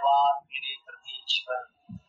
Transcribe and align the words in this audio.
धन्यवाद 0.00 0.44
मेरे 0.44 0.74
प्रति 0.86 1.16
ईश्वर। 1.16 1.99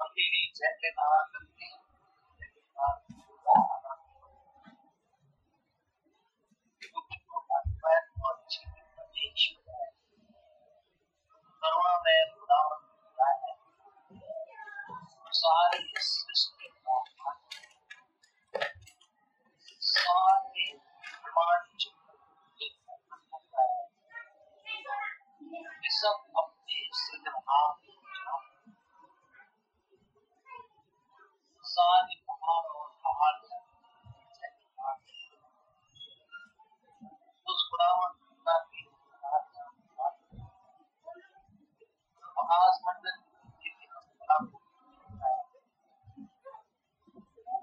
आपके 0.00 0.90
पास 0.90 1.55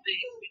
thing 0.05 0.42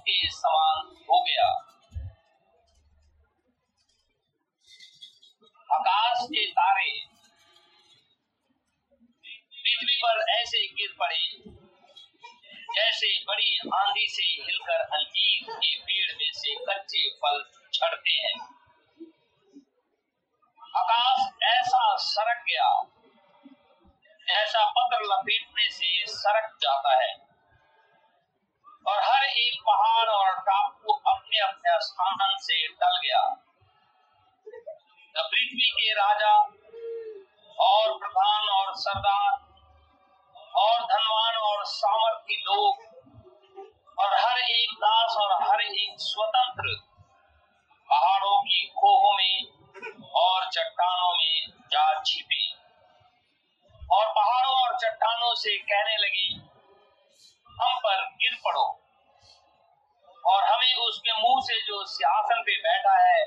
के 0.00 0.16
समान 0.32 0.86
हो 1.10 1.20
गया। 1.22 1.48
आकाश 5.70 6.24
के 6.24 6.44
तारे 6.50 6.90
पृथ्वी 9.54 9.96
पर 9.96 10.20
ऐसे 10.32 10.66
गिर 10.74 10.94
पड़े, 11.00 11.22
जैसे 12.74 13.08
बड़ी 13.24 13.58
आंधी 13.74 14.06
से 14.08 14.22
हिलकर 14.22 14.80
अंजीर 14.96 15.52
के 15.54 15.74
पेड़ 15.80 16.12
में 16.12 16.30
से 16.34 16.54
कच्चे 16.64 17.02
फल 17.16 17.42
झड़ते 17.74 18.14
हैं। 18.18 18.36
आकाश 20.74 21.18
ऐसा 21.48 21.82
सरक 22.02 22.44
गया, 22.48 22.68
ऐसा 24.36 24.64
पत्र 24.70 25.04
लपेटने 25.04 25.70
से 25.70 25.90
सरक 26.08 26.56
जाता 26.62 26.92
है। 27.02 27.27
और 28.86 29.00
हर 29.02 29.24
एक 29.24 29.60
पहाड़ 29.66 30.08
और 30.08 30.34
टापू 30.40 30.92
अपने 31.12 31.40
अपने 31.40 31.78
स्थान 31.80 32.36
से 32.38 32.66
टल 32.80 32.98
गया। 33.04 33.22
पृथ्वी 35.22 35.70
के 35.70 35.92
राजा 35.94 36.34
और 37.58 37.98
प्रधान 37.98 38.48
और 38.48 38.72
सरदार 38.76 39.32
और 40.56 40.84
धनवान 40.84 41.36
और 41.42 41.64
सामर्थ्य 41.64 42.34
लोग 42.42 42.86
और 43.98 44.14
हर 44.14 44.38
एक 44.40 44.74
दास 44.74 45.16
और 45.20 45.32
हर 45.42 45.60
एक 45.60 45.94
स्वतंत्र 46.00 46.76
पहाड़ों 47.88 48.38
की 48.42 48.66
खोहों 48.78 49.12
में 49.18 49.36
और 50.16 50.48
चट्टानों 50.50 51.12
में 51.14 51.52
जा 51.72 51.86
छिपी 52.02 52.44
और 53.90 54.06
पहाड़ों 54.12 54.54
और 54.56 54.76
चट्टानों 54.76 55.34
से 55.34 55.56
कहने 55.64 55.96
लगी 55.96 56.40
हम 57.62 57.78
पर 57.78 58.04
गिर 58.04 58.38
पड़ो। 58.44 58.80
और 60.26 60.44
हमें 60.44 60.74
उसके 60.74 61.12
मुँह 61.12 61.40
से 61.40 61.60
जो 61.60 61.84
सिंहासन 61.86 62.42
पे 62.42 62.56
बैठा 62.56 63.08
है 63.08 63.24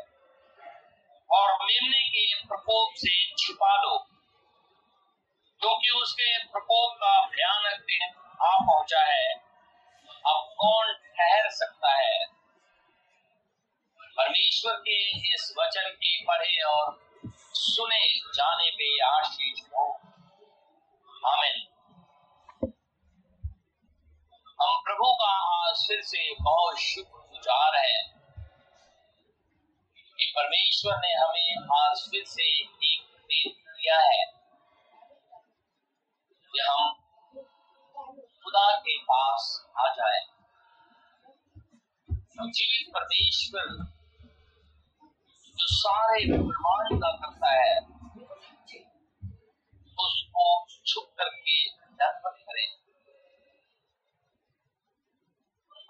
और 1.31 1.53
मेमने 1.53 2.09
के 2.09 2.35
प्रकोप 2.35 2.93
से 2.95 3.35
छिपा 3.37 3.77
दो 3.77 3.97
क्योंकि 5.59 5.89
तो 5.93 6.01
उसके 6.01 6.37
प्रकोप 6.37 6.95
का 6.95 7.25
भयानक 7.25 7.81
दिन 7.81 8.07
आ 8.41 8.57
पहुँचा 8.57 9.03
है। 9.03 9.33
अब 10.27 10.55
कौन 10.57 10.93
ठहर 10.93 11.49
सकता 11.49 11.91
है? 11.91 12.25
परमेश्वर 14.01 14.73
के 14.73 15.09
इस 15.33 15.53
वचन 15.59 15.89
के 15.89 16.23
पढ़े 16.23 16.63
और 16.63 17.11
सुने 17.53 18.19
जाने 18.19 18.71
पे 18.71 19.03
आशीष 19.03 19.65
हो। 19.65 19.93
आमिन। 21.27 21.70
हम 24.61 24.81
प्रभु 24.85 25.13
का 25.13 25.31
आज 25.53 25.75
फिर 25.87 26.01
से 26.01 26.35
बहुत 26.41 26.79
शुक्रगुजार 26.79 27.75
है। 27.75 28.03
कि 30.17 30.33
परमेश्वर 30.35 30.97
ने 30.97 31.13
हमें 31.13 31.57
आज 31.81 31.97
फिर 32.11 32.23
से 32.25 32.43
एक 32.43 33.01
दिन 33.05 33.49
दिया 33.51 33.99
है। 33.99 34.25
कि 36.23 36.59
हम 36.69 36.93
खुदा 38.43 38.79
के 38.79 38.97
पास 38.97 39.69
आ 39.79 39.87
जाए। 39.87 40.21
जीवित 42.49 42.93
परमेश्वर, 42.93 43.85
जो 45.47 45.67
सारे 45.67 46.25
ब्रह्मांड 46.25 47.01
का 47.01 47.11
करता 47.11 47.49
है, 47.49 47.77
उसको 49.99 50.65
छुप 50.87 51.13
करके 51.17 51.69
दर्पण 51.69 52.29
करें। 52.29 52.80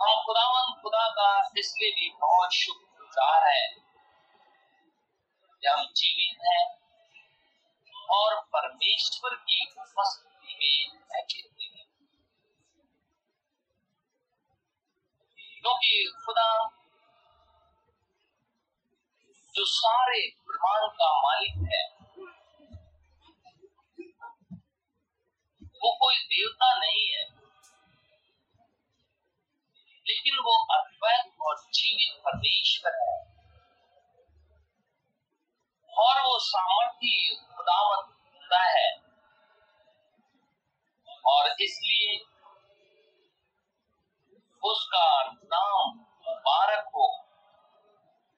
हम 0.02 0.24
खुदावन, 0.26 0.82
खुदा 0.82 1.10
का 1.10 1.52
इसलिए 1.58 1.92
भी 1.92 2.10
बहुत 2.22 2.54
शुक्रगुजार 2.54 3.54
है। 3.54 3.68
हम 5.72 5.86
जीवित 5.96 6.38
हैं 6.42 6.82
और 8.10 8.42
परमेश्वर 8.42 9.36
की 9.36 9.66
उपस्थिति 9.78 10.54
में 10.54 11.02
बैठे 11.02 11.40
हुए 11.40 11.66
हैं। 11.66 11.88
क्योंकि 15.62 16.14
खुदा 16.26 16.70
जो 19.56 19.66
सारे 19.66 20.28
ब्रह्मांड 20.28 20.92
का 20.92 21.22
मालिक 21.22 21.70
है, 21.74 21.90
वो 25.84 25.98
कोई 26.00 26.18
देवता 26.18 26.80
नहीं 26.80 27.08
है। 27.12 27.41
लेकिन 30.12 30.36
वो 30.36 30.66
अद्वैत 30.76 31.42
और 31.42 31.56
जीवित 31.74 32.22
परमेश्वर 32.22 32.92
है। 32.92 33.32
और 35.98 36.22
वो 36.22 36.40
सामर्थ्य 36.40 37.36
खुदावत 37.56 38.18
है। 38.54 39.02
और 41.26 41.56
इसलिए 41.62 42.18
उसका 44.64 45.24
नाम 45.24 45.98
मुबारक 46.00 46.88
हो 46.88 47.08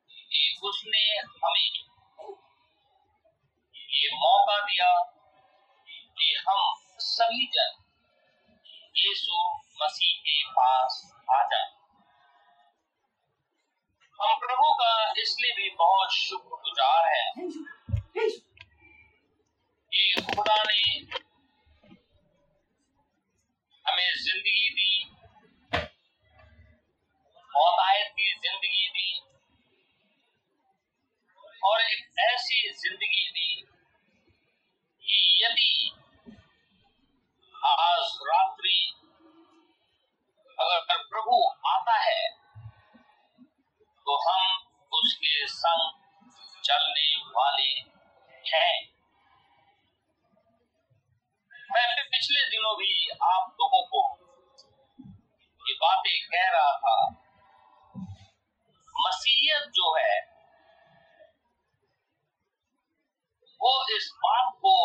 कि 0.09 0.59
उसने 0.63 1.03
हमें 1.19 1.71
ये 3.91 4.09
मौका 4.15 4.59
दिया 4.65 5.01
कि 5.89 6.43
हम 6.49 6.73
सभी 6.99 7.45
जन 7.45 7.83
यीशु 8.97 9.59
मसीह 9.83 10.19
के 10.19 10.49
पास 10.51 11.12
आ 11.29 11.41
जाए। 11.51 11.67
हम 14.19 14.35
प्रभु 14.39 14.67
का 14.79 14.91
इसलिए 15.21 15.53
भी 15.57 15.69
बहुत 15.77 16.13
शुक्रगुजार 16.15 17.05
है 17.07 17.23
कि 19.91 20.03
खुदा 20.27 20.57
ने 20.63 20.83
हमें 23.85 24.11
ज़िंदगी 24.23 24.69
दी 24.77 24.91
मौतायत 27.49 28.11
की 28.19 28.31
ज़िंदगी 28.43 28.87
दी 28.93 29.09
और 31.63 31.81
एक 31.83 32.01
ऐसी 32.23 32.69
ज़िंदगी 32.79 33.27
दी 33.29 33.51
कि 35.03 35.19
यदि 35.43 35.72
प्रभु 41.13 41.37
आता 41.69 41.95
है 41.99 42.21
तो 44.05 44.15
हम 44.21 44.43
उसके 44.91 45.33
संग 45.47 45.83
चलने 46.63 47.05
वाले 47.35 47.69
हैं। 48.45 48.73
मैं 51.71 52.03
पिछले 52.05 52.41
दिनों 52.49 52.73
भी 52.77 52.93
आप 53.23 53.55
लोगों 53.61 53.83
को 53.85 54.01
ये 55.61 55.75
बातें 55.75 56.17
कह 56.25 56.49
रहा 56.49 56.73
था। 56.77 56.95
मसीहत 58.95 59.71
जो 59.75 59.95
है, 59.97 60.15
वो 63.61 63.73
इस 63.97 64.11
बात 64.17 64.53
को 64.57 64.75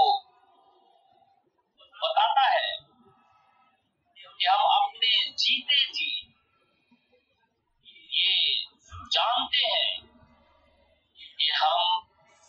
बताता 2.03 2.47
है 2.49 2.88
कि 4.39 4.47
हम 4.47 4.61
अपने 4.61 5.33
जीते 5.33 5.93
जी। 5.93 6.35
ये 8.13 8.65
जानते 8.93 9.67
हैं 9.67 10.01
कि 11.39 11.51
हम 11.51 12.07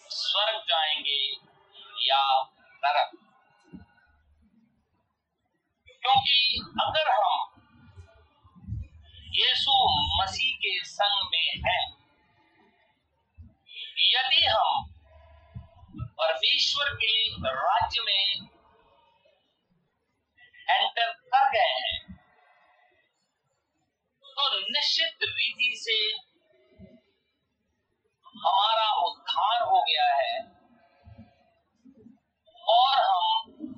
स्वर्ग 0.09 0.63
जाएँगे 0.63 1.33
या 2.07 2.41
नरक। 2.85 3.11
क्योंकि 5.87 6.65
अगर 6.81 7.11
हम 7.11 7.61
यीशु 9.33 9.71
मसीह 10.21 10.55
के 10.55 10.83
संग 10.83 11.29
में 11.31 11.53
हैं, 11.57 11.99
यदि 13.99 14.45
हम 14.45 14.93
परमेश्वर 16.01 16.95
के 16.95 17.31
राज्य 17.45 18.01
में 18.01 18.49
एंटर 20.69 21.11
कर 21.27 21.49
गए 21.51 21.75
हैं 21.79 21.97
तो 24.23 24.49
निश्चित 24.69 25.23
रीति 25.29 25.75
से 25.77 25.99
हमारा 28.35 28.91
उद्धार 29.01 29.61
हो 29.63 29.79
गया 29.81 30.05
है 30.09 30.37
और 32.67 32.99
हम 32.99 33.73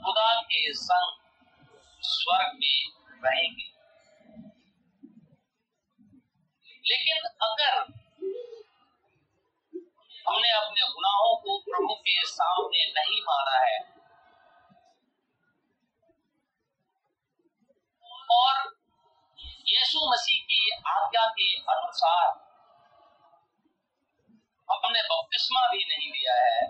खुदा 0.00 0.28
के 0.42 0.72
संग 0.74 1.62
स्वर्ग 2.02 2.52
में 2.54 3.22
रहेंगे 3.22 3.68
लेकिन 6.84 7.26
अगर 7.42 7.78
हमने 10.26 10.50
अपने 10.52 10.86
गुनाहों 10.88 11.34
को 11.38 11.58
प्रभु 11.64 11.94
के 12.02 12.22
सामने 12.28 12.86
नहीं 12.92 13.20
माना 13.24 13.58
है 13.58 13.78
और 18.36 18.64
यीशु 19.68 20.10
मसीह 20.10 20.42
की 20.44 20.70
आज्ञा 20.88 21.26
के 21.32 21.54
अनुसार 21.70 22.44
हमने 24.86 25.02
बपतिस्मा 25.04 25.60
भी 25.68 25.84
नहीं 25.84 26.10
लिया 26.10 26.34
है 26.36 26.60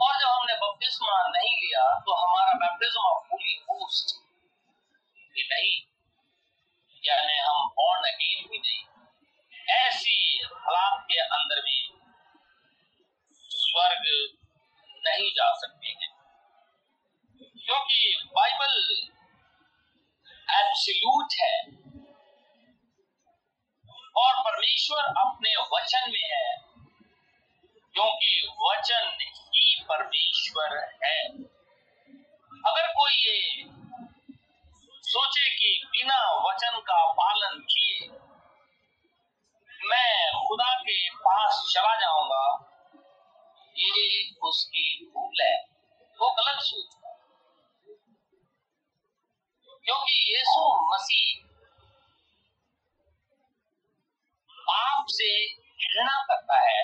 और 0.00 0.12
जब 0.14 0.28
हमने 0.28 0.54
बपतिस्मा 0.56 1.14
नहीं 1.28 1.54
लिया 1.56 1.82
तो 2.00 2.14
हमारा 2.16 2.52
बैप्टिज्म 2.58 3.00
ऑफ़ 3.06 3.32
होली 3.32 3.56
पोस्ट 3.62 4.14
भी 5.34 5.46
नहीं 5.46 5.72
यानी 7.02 7.38
हम 7.38 7.66
बॉर्न 7.74 8.06
अगेन 8.10 8.46
भी 8.48 8.58
नहीं 8.58 9.74
ऐसी 9.76 10.16
हालात 10.44 11.02
के 11.10 11.18
अंदर 11.30 11.62
में 11.64 11.80
स्वर्ग 13.40 14.06
नहीं 15.04 15.30
जा 15.32 15.52
सकते 15.56 15.96
हैं 15.96 16.12
क्योंकि 17.58 18.14
बाइबल 18.32 18.78
एब्सोल्यूट 20.48 21.40
है 21.40 21.52
परमेश्वर 24.48 25.04
अपने 25.18 25.54
वचन 25.68 26.10
में 26.10 26.24
है 26.24 26.46
क्योंकि 27.94 28.30
वचन 28.60 29.08
ही 29.54 29.84
परमेश्वर 29.84 30.76
है 31.02 31.18
अगर 32.60 32.86
कोई 32.92 33.12
ये 33.18 33.64
सोचे 35.04 35.48
कि 35.50 35.72
बिना 35.86 36.18
वचन 36.40 36.78
का 36.88 37.00
पालन 37.12 37.60
किए 37.66 38.08
मैं 39.82 40.32
खुदा 40.38 40.72
के 40.80 40.98
पास 41.18 41.62
चला 41.68 41.94
जाऊँगा 42.00 42.44
ये 43.76 44.22
उसकी 44.44 44.88
भूल 45.06 45.42
है 45.42 45.56
वो 46.18 46.30
गलत 46.32 46.62
सोच 46.62 46.96
है 46.96 47.16
क्योंकि 49.84 50.24
यीशु 50.28 50.66
मसीह 50.88 51.46
पाप 54.68 55.06
से 55.10 55.28
घृणा 55.46 56.16
करता 56.22 56.56
है 56.60 56.80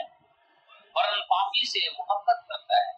वरन 0.94 1.20
पापी 1.30 1.63
से 1.74 1.90
मोहब्बत 1.90 2.46
करता 2.52 2.76
है। 2.76 2.94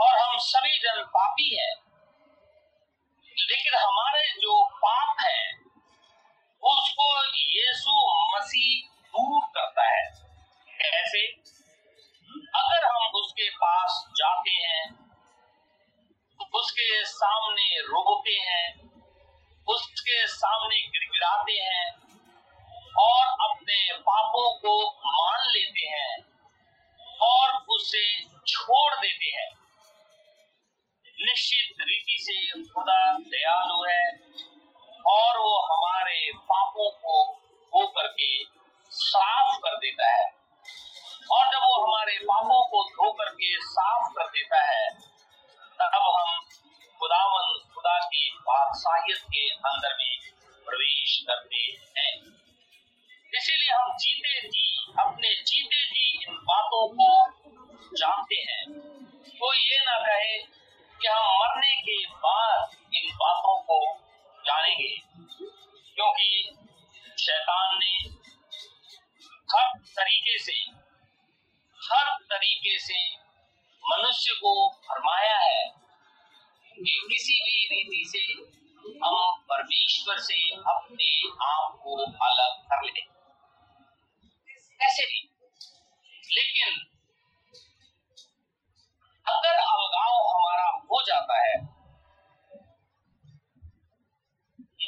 और 0.00 0.18
हम 0.18 0.38
सभी 0.38 0.78
जन 0.78 1.02
पापी 1.02 1.60
हैं। 1.60 1.76
लेकिन 3.38 3.74
हमारे 3.74 4.32
जो 4.32 4.64
पाप 4.64 5.16
है 5.20 5.52
उसको 6.62 7.24
यीशु 7.24 7.92
मसीह 8.36 8.88
दूर 8.88 9.40
करता 9.44 9.82
है। 9.82 10.10
कैसे? 10.68 11.32
अगर 12.60 12.86
हम 12.86 13.10
उसके 13.10 13.50
पास 13.50 14.04
जाते 14.10 14.50
हैं, 14.50 15.06
उसके 16.54 17.04
सामने 17.04 17.80
रोते 17.80 18.30
हैं, 18.30 18.80
उसके 19.68 20.26
सामने 20.26 20.76
गिड़गिड़ाते 20.76 21.52
हैं, 21.52 21.94
और 22.98 23.50
अपने 23.50 23.92
पापों 23.92 24.58
को 24.58 24.90
मान 24.90 25.48
लेते 25.48 25.86
हैं 25.86 26.35
और 27.22 27.64
उसे 27.68 28.24
छोड़ 28.24 28.94
देते 28.94 29.26
हैं। 29.26 29.66
निश्चित 31.06 31.76
रीति 31.80 32.16
से 32.20 32.62
खुदा 32.62 33.12
दयालु 33.12 33.84
है 33.90 34.08
और 35.06 35.38
वो 35.38 35.76
हमारे 35.76 36.32
पापों 36.36 36.90
को 36.90 37.32
वो 37.74 37.86
करके 37.86 38.44
साफ़ 38.90 39.58
कर 39.58 39.76
देता 39.76 40.06
है। 40.12 40.36
और 41.30 41.46
जब 41.46 41.58
वो 41.58 41.86
हमारे 41.86 42.18
पापों 42.18 42.68
को 42.68 42.90
धो 42.90 43.12
करके 43.12 43.56
साफ़ 43.60 44.12
कर 44.12 44.24
देता 44.24 44.62
है, 44.70 44.90
तब 45.78 46.14
हम 46.18 46.44
खुदावन, 46.98 47.74
खुदा 47.74 48.06
की 48.06 48.30
बादशाहियत 48.30 49.18
के 49.22 49.48
अंदर 49.48 49.96
में 49.98 50.18
प्रवेश 50.64 51.24
करते 51.30 51.56
हैं। 52.00 52.45
इसीलिए 53.36 53.72
हम 53.72 53.92
जीते 53.96 54.48
जी, 54.48 54.64
अपने 54.98 55.30
जीते 55.42 55.82
जी 55.84 56.04
इन 56.22 56.36
बातों 56.44 56.84
को 56.92 57.08
जानते 57.96 58.36
हैं। 58.42 58.62
कोई 59.38 59.58
ये 59.58 59.78
ना 59.84 59.96
कहे 59.98 60.36
कि 61.00 61.08
हम 61.08 61.24
मरने 61.38 61.74
के 61.80 61.96
बाद 62.16 62.76
इन 62.96 63.10
बातों 63.14 63.56
को 63.62 63.78
जानेंगे, 64.44 64.92
क्योंकि 65.96 66.28
शैतान 67.18 67.78
ने 67.78 67.94
हर 69.48 69.78
तरीके 69.90 70.38
से, 70.38 70.56
हर 71.80 72.14
तरीके 72.24 72.78
से 72.78 73.00
मनुष्य 73.84 74.34
को 74.34 74.52
फरमाया 74.84 75.38
है 75.38 75.64
कि 76.76 77.00
किसी 77.10 77.40
भी 77.40 77.66
रीति 77.66 78.02
से 78.08 78.24
हम 79.04 79.36
परमेश्वर 79.50 80.18
से 80.20 80.40
अपने 80.70 81.10
आप 81.46 81.78
को 81.84 81.96
अलग 82.26 82.58
कर 82.64 82.84
ले। 82.86 83.04
ऐसे 84.82 85.06
भी 85.06 85.28
लेकिन 86.36 86.74
अगर 89.26 89.56
अलगाव 89.56 90.28
हमारा 90.28 90.68
हो 90.90 91.02
जाता 91.02 91.38
है, 91.46 91.54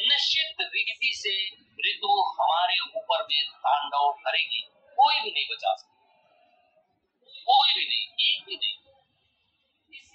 निश्चित 0.02 0.56
रीति 0.60 1.12
से 1.14 1.56
ऋतु 1.56 2.34
हमारे 2.40 2.78
ऊपर 2.98 3.22
में 3.22 3.44
तांडव 3.48 4.12
करेगी, 4.12 4.60
कोई 4.98 5.14
भी 5.14 5.30
नहीं 5.30 5.46
बचा 5.50 5.74
सकता। 5.74 5.94
कोई 7.46 7.72
भी 7.74 7.84
नहीं, 7.88 8.30
एक 8.30 8.44
भी 8.46 8.56
नहीं। 8.56 8.76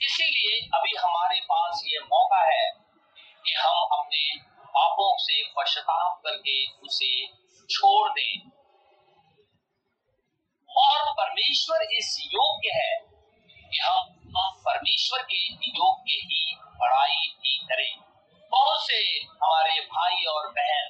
इसीलिए 0.02 0.70
अभी 0.74 0.96
हमारे 0.98 1.40
पास 1.40 1.84
ये 1.86 2.00
मौका 2.00 2.54
है 2.54 2.72
कि 3.46 3.54
हम 3.54 4.00
अपने 4.00 4.40
पापों 4.66 5.18
से 5.18 5.44
पश्चाताप 5.44 6.22
करके 6.24 6.66
उसे 6.68 7.28
छोड़ 7.70 8.10
दें। 8.10 8.53
और 10.78 11.14
परमेश्वर 11.14 11.82
इस 11.92 12.30
योग्य 12.34 12.70
है 12.74 12.98
कि 13.68 13.80
हम 13.80 14.14
परमेश्वर 14.38 15.24
के 15.24 15.54
योग्य 15.68 16.14
ही 16.14 16.56
पढ़ाई 16.56 17.34
भी 17.42 17.58
करें। 17.58 17.98
बहुत 18.52 18.88
से? 18.88 19.00
हमारे 19.22 19.82
भाई 19.82 20.24
और 20.24 20.48
बहन। 20.52 20.90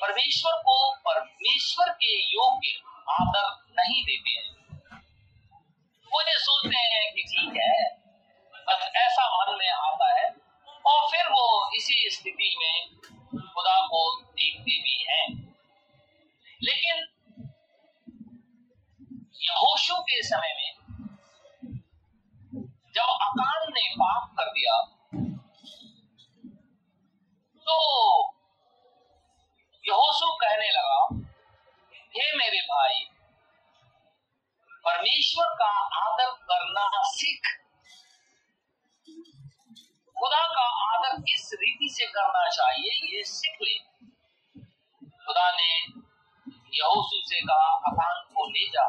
परमेश्वर 0.00 0.52
को 0.52 0.94
परमेश्वर 0.94 1.92
के 1.92 2.22
योग्य 2.22 2.80
आदर 3.10 3.74
नहीं 3.82 4.02
देते 4.02 4.30
हैं। 4.30 4.58
वो 6.12 6.20
ये 6.20 6.38
सोचते 6.38 6.76
हैं 6.76 7.14
कि 7.14 7.22
ठीक 7.22 7.56
है, 7.56 7.96
बस 8.54 8.90
ऐसा 8.96 9.24
मन 9.36 9.58
में 9.58 9.68
आता 9.68 10.20
है 10.20 10.34
और 10.86 11.10
फिर 11.10 11.26
वो 11.26 11.76
इसी 11.76 12.10
स्थिति 12.10 12.56
में 12.58 12.88
खुदा 13.54 13.86
को 13.86 14.22
देखते 14.22 14.78
भी 14.78 15.06
हैं। 15.10 15.54
लेकिन 16.62 17.17
यहोशु 19.48 19.94
के 20.02 20.22
समय 20.22 20.54
में 20.56 20.70
जब 22.94 23.10
अकान 23.22 23.66
ने 23.68 23.88
पाप 23.94 24.30
कर 24.38 24.50
दिया 24.50 24.76
तो 27.66 27.76
यहोशु 29.84 30.26
कहने 30.32 30.68
लगा, 30.70 31.00
हे 32.16 32.24
मेरे 32.36 32.60
भाई, 32.60 33.04
परमेश्वर 34.84 35.46
का 35.54 35.70
आदर 36.00 36.30
करना 36.42 36.84
सीख। 37.04 37.48
खुदा 40.16 40.44
का 40.46 40.66
आदर 40.86 41.20
किस 41.22 41.50
रीति 41.54 41.88
से 41.88 42.06
करना 42.06 42.48
चाहिए, 42.48 42.92
ये 43.14 43.24
सीख 43.24 43.58
ले। 43.62 43.78
खुदा 45.26 45.50
ने 45.50 45.70
यहोशू 46.78 47.20
से 47.26 47.40
कहा 47.40 47.70
अकान 47.86 48.16
को 48.34 48.48
ले 48.48 48.68
जा। 48.68 48.86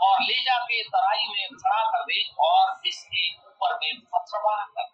और 0.00 0.22
ले 0.22 0.34
जाके 0.44 0.82
तराई 0.88 1.26
में 1.28 1.56
खड़ा 1.56 1.82
कर 1.90 2.02
दे 2.02 2.20
और 2.40 2.80
इसके 2.86 3.24
ऊपर 3.48 3.74
में 3.74 4.00
पत्थरवाह 4.12 4.64
कर 4.76 4.88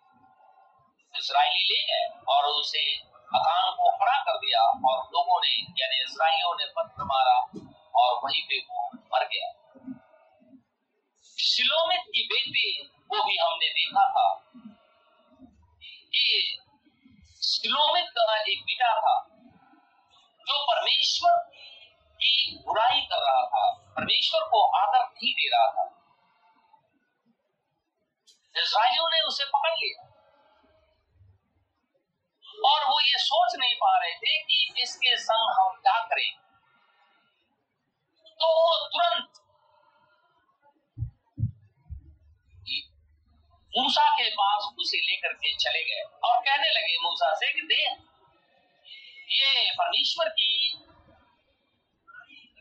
इसराइली 1.15 1.63
ले 1.65 1.83
गए 1.91 2.07
और 2.29 2.47
उसे 2.47 2.83
अकान 3.37 3.71
को 3.77 3.91
खड़ा 3.97 4.17
कर 4.23 4.37
दिया 4.39 4.61
और 4.89 4.99
लोगों 5.13 5.39
ने, 5.41 5.53
यानी 5.81 6.03
इसराइलियों 6.05 6.55
ने 6.55 6.67
पत्थर 6.77 7.05
मारा 7.05 7.37
और 8.01 8.21
वहीं 8.25 8.43
पे 8.43 8.59
वो 8.61 8.91
मर 9.15 9.25
गया। 9.33 9.49
शिलोमित 11.39 12.05
की 12.15 12.23
बेटी 12.27 12.67
को 13.11 13.23
भी 13.25 13.37
हमने 13.39 13.69
देखा 13.71 14.05
था 14.11 14.29
कि 16.13 16.27
शिलोमित 17.43 18.09
का 18.19 18.25
एक 18.43 18.63
बेटा 18.63 18.93
था 19.01 19.15
जो 20.47 20.59
परमेश्वर 20.65 21.37
की 22.27 22.59
बुराई 22.67 23.01
कर 23.01 23.23
रहा 23.23 23.45
था, 23.47 23.65
परमेश्वर 23.91 24.49
को 24.49 24.63
आदर 24.79 25.05
नहीं 25.05 25.33
दे 25.33 25.49
रहा 25.49 25.69
था। 25.69 25.85
इसराइलियों 28.57 29.09
ने 29.11 29.21
उसे 29.21 29.45
पकड़ 29.45 29.75
लिया। 29.75 30.03
और 32.65 32.85
वो 32.85 33.01
ये 33.01 33.19
सोच 33.19 33.55
नहीं 33.59 33.75
पा 33.75 33.99
रहे 33.99 34.15
थे 34.17 34.39
कि 34.43 34.83
इसके 34.83 35.17
संग 35.17 35.51
हम 35.59 35.81
क्या 35.81 35.99
करें। 36.05 36.31
तो 38.41 38.47
वो 38.53 38.89
तुरंत 38.89 39.43
मूसा 43.73 44.05
के 44.13 44.29
पास 44.31 44.69
उसे 44.79 44.99
लेकर 44.99 45.33
के 45.33 45.55
चले 45.55 45.83
गए 45.85 46.03
और 46.25 46.41
कहने 46.41 46.69
लगे, 46.71 46.97
मूसा 47.03 47.35
से 47.35 47.53
कि 47.53 47.63
दे 47.63 47.83
ये 49.35 49.71
परमेश्वर 49.73 50.29
की 50.29 50.49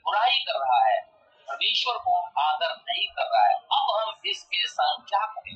बुराई 0.05 0.39
कर 0.39 0.59
रहा 0.59 0.85
है, 0.85 1.01
परमेश्वर 1.47 1.97
को 1.97 2.15
आदर 2.41 2.75
नहीं 2.75 3.07
कर 3.07 3.23
रहा 3.23 3.47
है। 3.47 3.55
अब 3.55 3.87
हम 3.99 4.21
इसके 4.25 4.67
संग 4.67 5.03
क्या 5.07 5.25
करें? 5.25 5.55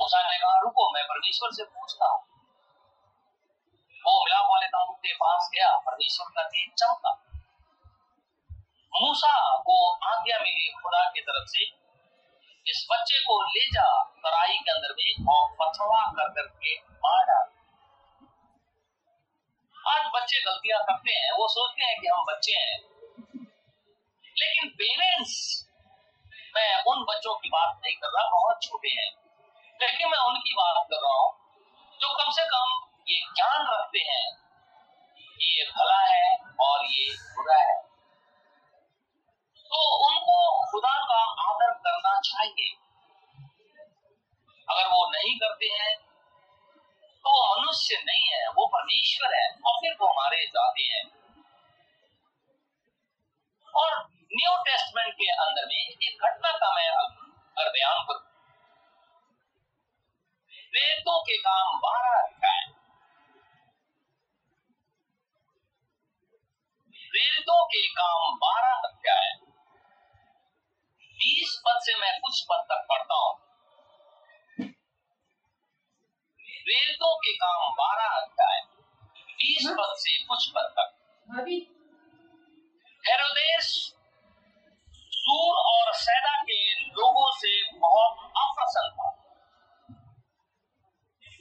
मूसा 0.00 0.30
ने 0.30 0.38
कहा, 0.38 0.58
रुको, 0.58 0.92
मैं 0.94 1.04
परमेश्वर 1.04 1.50
से 1.52 1.64
पूछता 1.64 2.06
हूँ। 2.06 2.20
वो 4.06 4.24
मिलाप 4.24 4.46
वाले 4.50 4.66
तंबू 4.66 4.92
के 4.94 5.12
पास 5.14 5.50
गया, 5.54 5.76
परमेश्वर 5.76 6.26
का 6.30 6.42
तेज 6.42 6.70
चमका। 6.78 7.12
मूसा 8.94 9.58
को 9.58 9.94
आज्ञा 9.94 10.38
मिली 10.38 10.72
खुदा 10.72 11.10
की 11.10 11.20
तरफ़ 11.20 11.46
से, 11.46 11.64
इस 12.70 12.86
बच्चे 12.92 13.20
को 13.20 13.42
ले 13.42 13.66
जा, 13.66 14.02
तराई 14.04 14.58
के 14.58 14.70
अंदर 14.70 14.92
में 14.92 15.34
और 15.34 15.50
पथवा 15.50 16.10
कर 16.10 16.28
करके 16.28 16.74
मार 16.74 17.24
डाल। 17.24 17.57
बच्चे 20.28 20.40
गलतियाँ 20.40 20.78
करते 20.82 21.12
हैं 21.12 21.30
वो 21.32 21.46
सोचते 21.48 21.84
हैं 21.84 22.00
कि 22.00 22.06
हम 22.06 22.24
बच्चे 22.28 22.52
हैं 22.52 22.78
लेकिन 24.36 24.68
पेरेंट्स 24.70 25.36
मैं 26.56 26.82
उन 26.84 27.04
बच्चों 27.04 27.34
की 27.34 27.48
बात 27.48 27.80
नहीं 27.84 27.94
कर 27.94 28.08
रहा, 28.08 28.24
बहुत 28.30 28.62
छोटे 28.62 28.88
हैं। 28.88 29.08
लेकिन 29.80 30.08
मैं 30.08 30.18
उनकी 30.18 30.54
बात 30.54 30.86
कर 30.90 31.00
रहा 31.02 31.14
हूँ, 31.20 31.30
जो 32.00 32.12
कम 32.16 32.30
से 32.30 32.44
कम 32.44 32.74
ये 33.08 33.18
ज्ञान 33.36 33.66
रखते 33.70 33.98
हैं 33.98 34.26
कि 35.38 35.58
ये 35.58 35.64
भला 35.70 36.00
है 36.00 36.36
और 36.60 36.84
ये 36.84 37.06
बुरा 37.12 37.56
है। 37.56 37.78
तो 39.70 39.86
उनको 40.08 40.66
खुदा 40.70 40.94
का 41.04 41.22
आदर 41.48 41.72
करना 41.86 42.20
चाहिए। 42.20 42.76
अगर 44.68 44.88
वो 44.88 45.10
नहीं 45.10 45.36
करते 45.38 45.66
हैं 45.66 46.07
वो 47.28 47.56
मनुष्य 47.56 48.02
नहीं 48.06 48.26
है, 48.32 48.48
वो 48.48 48.66
परमेश्वर 48.66 49.34
है, 49.34 49.48
और 49.66 49.72
फिर 49.72 49.92
वो 50.00 50.08
मारे 50.08 50.46
जाते 50.46 50.82
हैं। 50.82 51.18
और 53.74 54.08
न्यू 54.12 54.62
टेस्टमेंट 54.62 55.14
के 55.14 55.30
अंदर 55.30 55.66
में 55.66 55.76
एक 55.76 56.18
घटना 56.22 56.52
का 56.52 56.74
मैं 56.74 56.88
अगर 56.88 57.70
बयान 57.70 58.04
करूँ। 58.04 58.20
वेदों 60.74 61.22
के 61.22 61.36
काम 61.36 61.78
बारह 61.78 62.22
अध्याय। 62.22 62.64
वेदों 67.14 67.66
के 67.66 67.86
काम 67.86 68.36
बारह 68.36 68.88
अध्याय। 68.88 69.32
बीस 71.12 71.62
पद 71.66 71.80
से 71.82 71.98
मैं 71.98 72.20
कुछ 72.20 72.42
पद 72.42 72.66
तक 72.70 72.86
पढ़ता 72.90 73.14
हूँ। 73.14 73.47
वेदों 76.68 77.16
के 77.16 77.32
काम 77.32 77.70
बारह 77.72 78.16
अध्याय 78.16 78.60
बीस 79.32 79.66
पद 79.70 79.94
से 79.96 80.24
कुछ 80.24 80.48
पद 80.50 80.74
तक। 80.78 80.88
हेरोदेश 83.04 83.68
सूर 85.12 85.56
और 85.58 85.92
सैदा 85.94 86.42
के 86.42 86.58
लोगों 86.74 87.30
से 87.36 87.52
बहुत 87.78 88.32
अप्रसन्न 88.36 88.90
था। 88.90 89.08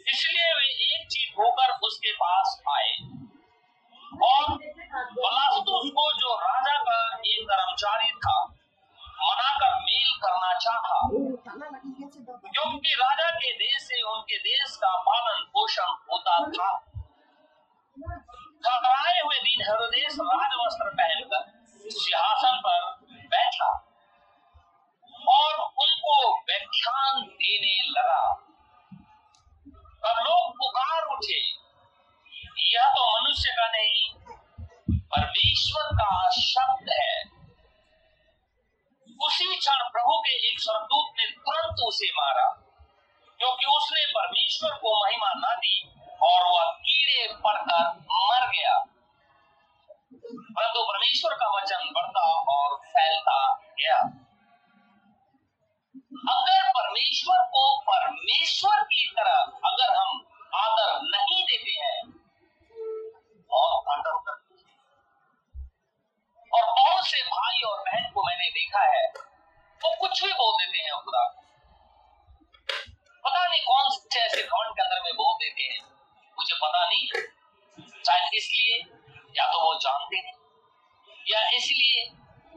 इसलिए 0.07 0.53
वे 0.53 0.67
एक 0.87 1.07
चीज़ 1.07 1.31
होकर 1.39 1.73
उसके 1.87 2.11
पास 2.13 2.61
आए। 2.69 2.93
और 4.23 4.53
बलास्तुस 5.13 5.89
को 5.91 6.05
जो 6.19 6.35
राजा 6.39 6.77
का 6.83 6.99
एक 7.27 7.41
कर्मचारी 7.43 8.11
था 8.11 8.37
मनाकर 9.21 9.73
मेल 9.79 10.11
करना 10.23 10.53
चाहा 10.59 10.99
क्योंकि 12.47 12.93
राजा 12.93 13.29
के 13.31 13.51
देश 13.53 13.81
से 13.81 14.01
उनके 14.11 14.37
देश 14.37 14.75
का 14.75 14.91
पालन 15.01 15.43
पोषण 15.53 15.89
होता 16.11 16.37
था। 16.47 16.69
घबराए 18.65 19.19
हुए 19.19 19.37
दिन 19.37 19.61
हेरोदेश 19.61 20.17
राजवस्त्र 20.21 20.89
पहनकर 20.89 21.41
सिंहासन 21.89 22.59
पर 22.65 22.81
बैठा 23.27 23.69
और 25.27 25.53
उनको 25.83 26.15
व्याख्यान 26.41 27.21
देने 27.41 27.75
लगा। 27.89 28.23
और 30.05 30.21
लोग 30.23 30.51
पुकार 30.51 31.05
उठे, 31.05 31.39
यह 32.73 32.85
तो 32.89 33.05
मनुष्य 33.13 33.51
का 33.51 33.67
नहीं, 33.67 33.99
परमेश्वर 35.13 35.85
का 35.93 36.11
शब्द 36.29 36.89
है। 36.89 37.36
उसी 39.25 39.55
क्षण 39.55 39.77
प्रभु 39.91 40.19
के 40.19 40.31
एक 40.47 40.59
स्वर्गदूत 40.59 41.13
ने 41.19 41.25
तुरंत 41.25 41.75
उसे 41.87 42.07
मारा, 42.07 42.45
क्योंकि 43.39 43.65
उसने 43.65 44.05
परमेश्वर 44.05 44.77
को 44.77 45.05
महिमा 45.05 45.33
न 45.35 45.55
दी 45.55 45.75
और 46.23 46.43
वह 46.51 46.71
कीड़े 46.71 47.33
पड़कर 47.33 47.83
मर 47.99 48.47
गया। 48.47 48.77
परंतु 50.27 50.83
परमेश्वर 50.83 51.33
का 51.33 51.47
वचन 51.57 51.89
बढ़ता 51.95 52.21
और 52.51 52.77
फैलता 52.85 53.55
गया। 53.55 53.97
अगर 56.33 56.69
परमेश्वर 56.69 57.45
को 57.47 57.81
परमेश्वर 57.81 58.83
की 58.83 59.13
तरह 59.17 59.35
अगर 59.65 59.97
हम 59.97 60.25
आदर 60.55 60.99
नहीं 61.01 61.43
देते 61.43 61.71
हैं 61.71 62.01
और 63.51 63.83
करते 63.87 64.36
और 66.53 66.65
बहुत 66.65 67.07
से 67.07 67.21
भाई 67.21 67.61
और 67.61 67.79
बहन 67.79 68.11
को 68.11 68.23
मैंने 68.27 68.49
देखा 68.49 68.79
है, 68.79 69.07
वो 69.81 69.95
कुछ 69.95 70.23
भी 70.23 70.31
बोल 70.31 70.65
देते 70.65 70.77
हैं 70.77 70.93
खुदा। 70.93 71.43
पता 73.25 73.47
नहीं 73.47 73.61
कौन 73.61 73.89
से 73.89 74.19
ऐसे 74.19 74.43
घमंड 74.43 74.75
के 74.75 74.81
अंदर 74.81 75.01
में 75.03 75.13
बोल 75.13 75.35
देते 75.35 75.63
हैं। 75.63 75.79
मुझे 76.37 76.55
पता 76.55 76.89
नहीं। 76.89 77.07
शायद 78.05 78.31
इसलिए, 78.33 78.77
या 79.37 79.51
तो 79.51 79.59
वो 79.59 79.75
जानते 79.75 80.21
नहीं 80.21 80.37
या 81.29 81.49
इसलिए 81.49 82.05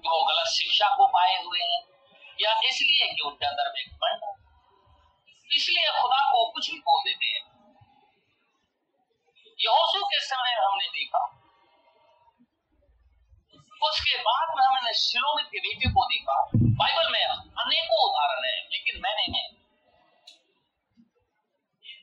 कि 0.01 0.09
वो 0.09 0.25
गलत 0.25 0.47
शिक्षा 0.47 0.97
को 0.97 1.07
पाए 1.07 1.43
हुए 1.43 1.61
हैं, 1.61 1.83
या 2.41 2.61
इसलिए 2.65 3.13
कि 3.13 3.21
उनके 3.21 3.47
अंदर 3.47 3.73
में 3.75 3.85
घमंड 3.87 4.25
है। 4.25 4.51
इसलिए 5.57 5.91
खुदा 6.03 6.33
को 6.33 6.51
कुछ 6.51 6.71
भी 6.71 6.79
बोल 6.79 7.03
देते 7.05 7.27
हैं। 7.27 7.51
यहोशू 9.61 10.05
के 10.05 10.21
समय 10.21 10.53
हमने 10.53 10.89
देखा। 10.89 11.40
उसके 13.83 14.17
बाद 14.21 14.49
में 14.57 14.65
हमने 14.65 14.93
शिरोमित 14.95 15.47
के 15.47 15.59
बेटे 15.59 15.91
को 15.91 16.05
देखा। 16.07 16.39
बाइबल 16.81 17.13
में 17.13 17.25
अनेकों 17.25 18.01
उदाहरण 18.09 18.45
है, 18.45 18.57
लेकिन 18.73 19.01
मैंने 19.01 19.25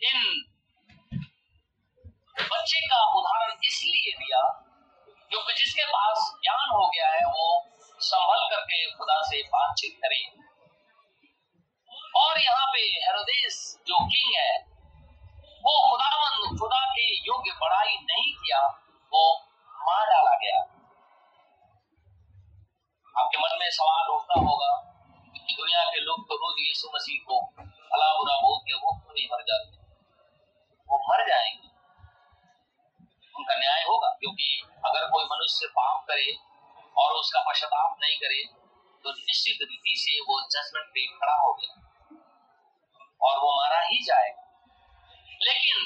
इन 0.04 0.18
बच्चे 2.44 2.80
का 2.88 3.00
उदाहरण 3.20 3.52
इसलिए 3.64 4.12
दिया, 4.18 4.42
क्योंकि 5.32 5.54
जिसके 5.54 5.86
पास 5.86 6.32
ज्ञान 6.44 6.70
हो 6.70 6.88
गया 6.88 7.10
है, 7.10 7.24
वो 7.28 7.46
संभल 8.02 8.44
करके 8.50 8.80
खुदा 8.92 9.22
से 9.24 9.42
बातचीत 9.48 9.98
करे। 10.04 10.22
और 12.16 12.40
यहाँ 12.42 12.68
पे 12.68 12.82
हेरोदेस 13.06 13.58
जो 13.88 14.00
किंग 14.06 14.36
है, 14.36 14.54
वो 15.64 15.74
खुदावन 15.90 16.58
खुदा 16.60 16.84
के 16.92 17.06
योग्य 17.28 17.52
बड़ाई 17.62 17.96
नहीं 18.04 18.34
किया, 18.34 18.62
वो 19.12 19.24
मार 19.72 20.06
डाला 20.06 20.36
गया। 20.36 20.60
आपके 23.18 23.38
मन 23.38 23.54
में 23.60 23.70
सवाल 23.76 24.10
उठता 24.16 24.40
होगा 24.40 24.72
कि 25.38 25.54
दुनिया 25.54 25.84
के 25.92 26.00
लोग 26.02 26.26
तो 26.30 26.36
रोज 26.42 26.60
यीशु 26.60 26.90
मसीह 26.96 27.24
को 27.28 27.40
भला 27.92 28.10
बुरा 28.18 28.36
बोल 28.42 28.58
के 28.60 28.74
वो 28.76 28.92
क्यों 28.98 29.14
नहीं 29.14 29.28
मर 29.32 29.42
जाते? 29.44 29.78
वो 30.90 30.98
मर 31.08 31.24
जाएँगे। 31.30 31.70
उनका 33.36 33.56
न्याय 33.56 33.82
होगा, 33.84 34.10
क्योंकि 34.20 34.48
अगर 34.86 35.10
कोई 35.10 35.26
मनुष्य 35.26 35.68
पाप 35.78 36.06
करे 36.08 36.30
और 36.98 37.16
उसका 37.16 37.42
पश्चाताप 37.50 37.98
नहीं 38.02 38.18
करे 38.18 38.44
तो 39.06 39.12
निश्चित 39.12 39.58
रीति 39.64 39.96
से 39.98 40.20
वो 40.28 40.40
जजमेंट 40.52 40.88
पे 40.94 41.06
खड़ा 41.16 41.36
हो 41.38 41.54
गया 41.54 41.74
और 43.22 43.40
वो 43.40 43.50
मारा 43.58 43.82
ही 43.84 44.00
जाएगा। 44.04 44.44
लेकिन 45.42 45.78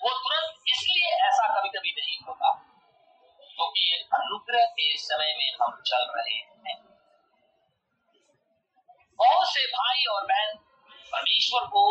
वो 0.00 0.10
तुरंत 0.18 0.68
इसलिए 0.68 1.10
ऐसा 1.26 1.48
कभी 1.54 1.68
कभी 1.78 1.92
नहीं 1.92 2.18
होता 2.28 2.50
क्योंकि 3.56 3.92
ये 3.92 3.98
अनुग्रह 4.14 4.64
के 4.64 4.96
समय 4.96 5.34
में 5.38 5.50
हम 5.62 5.82
चल 5.86 6.06
रहे 6.16 6.34
हैं। 6.34 6.76
बहुत 9.18 9.48
से 9.48 9.66
भाई 9.66 10.04
और 10.04 10.24
बहन 10.26 10.56
परमेश्वर 11.12 11.66
को 11.66 11.84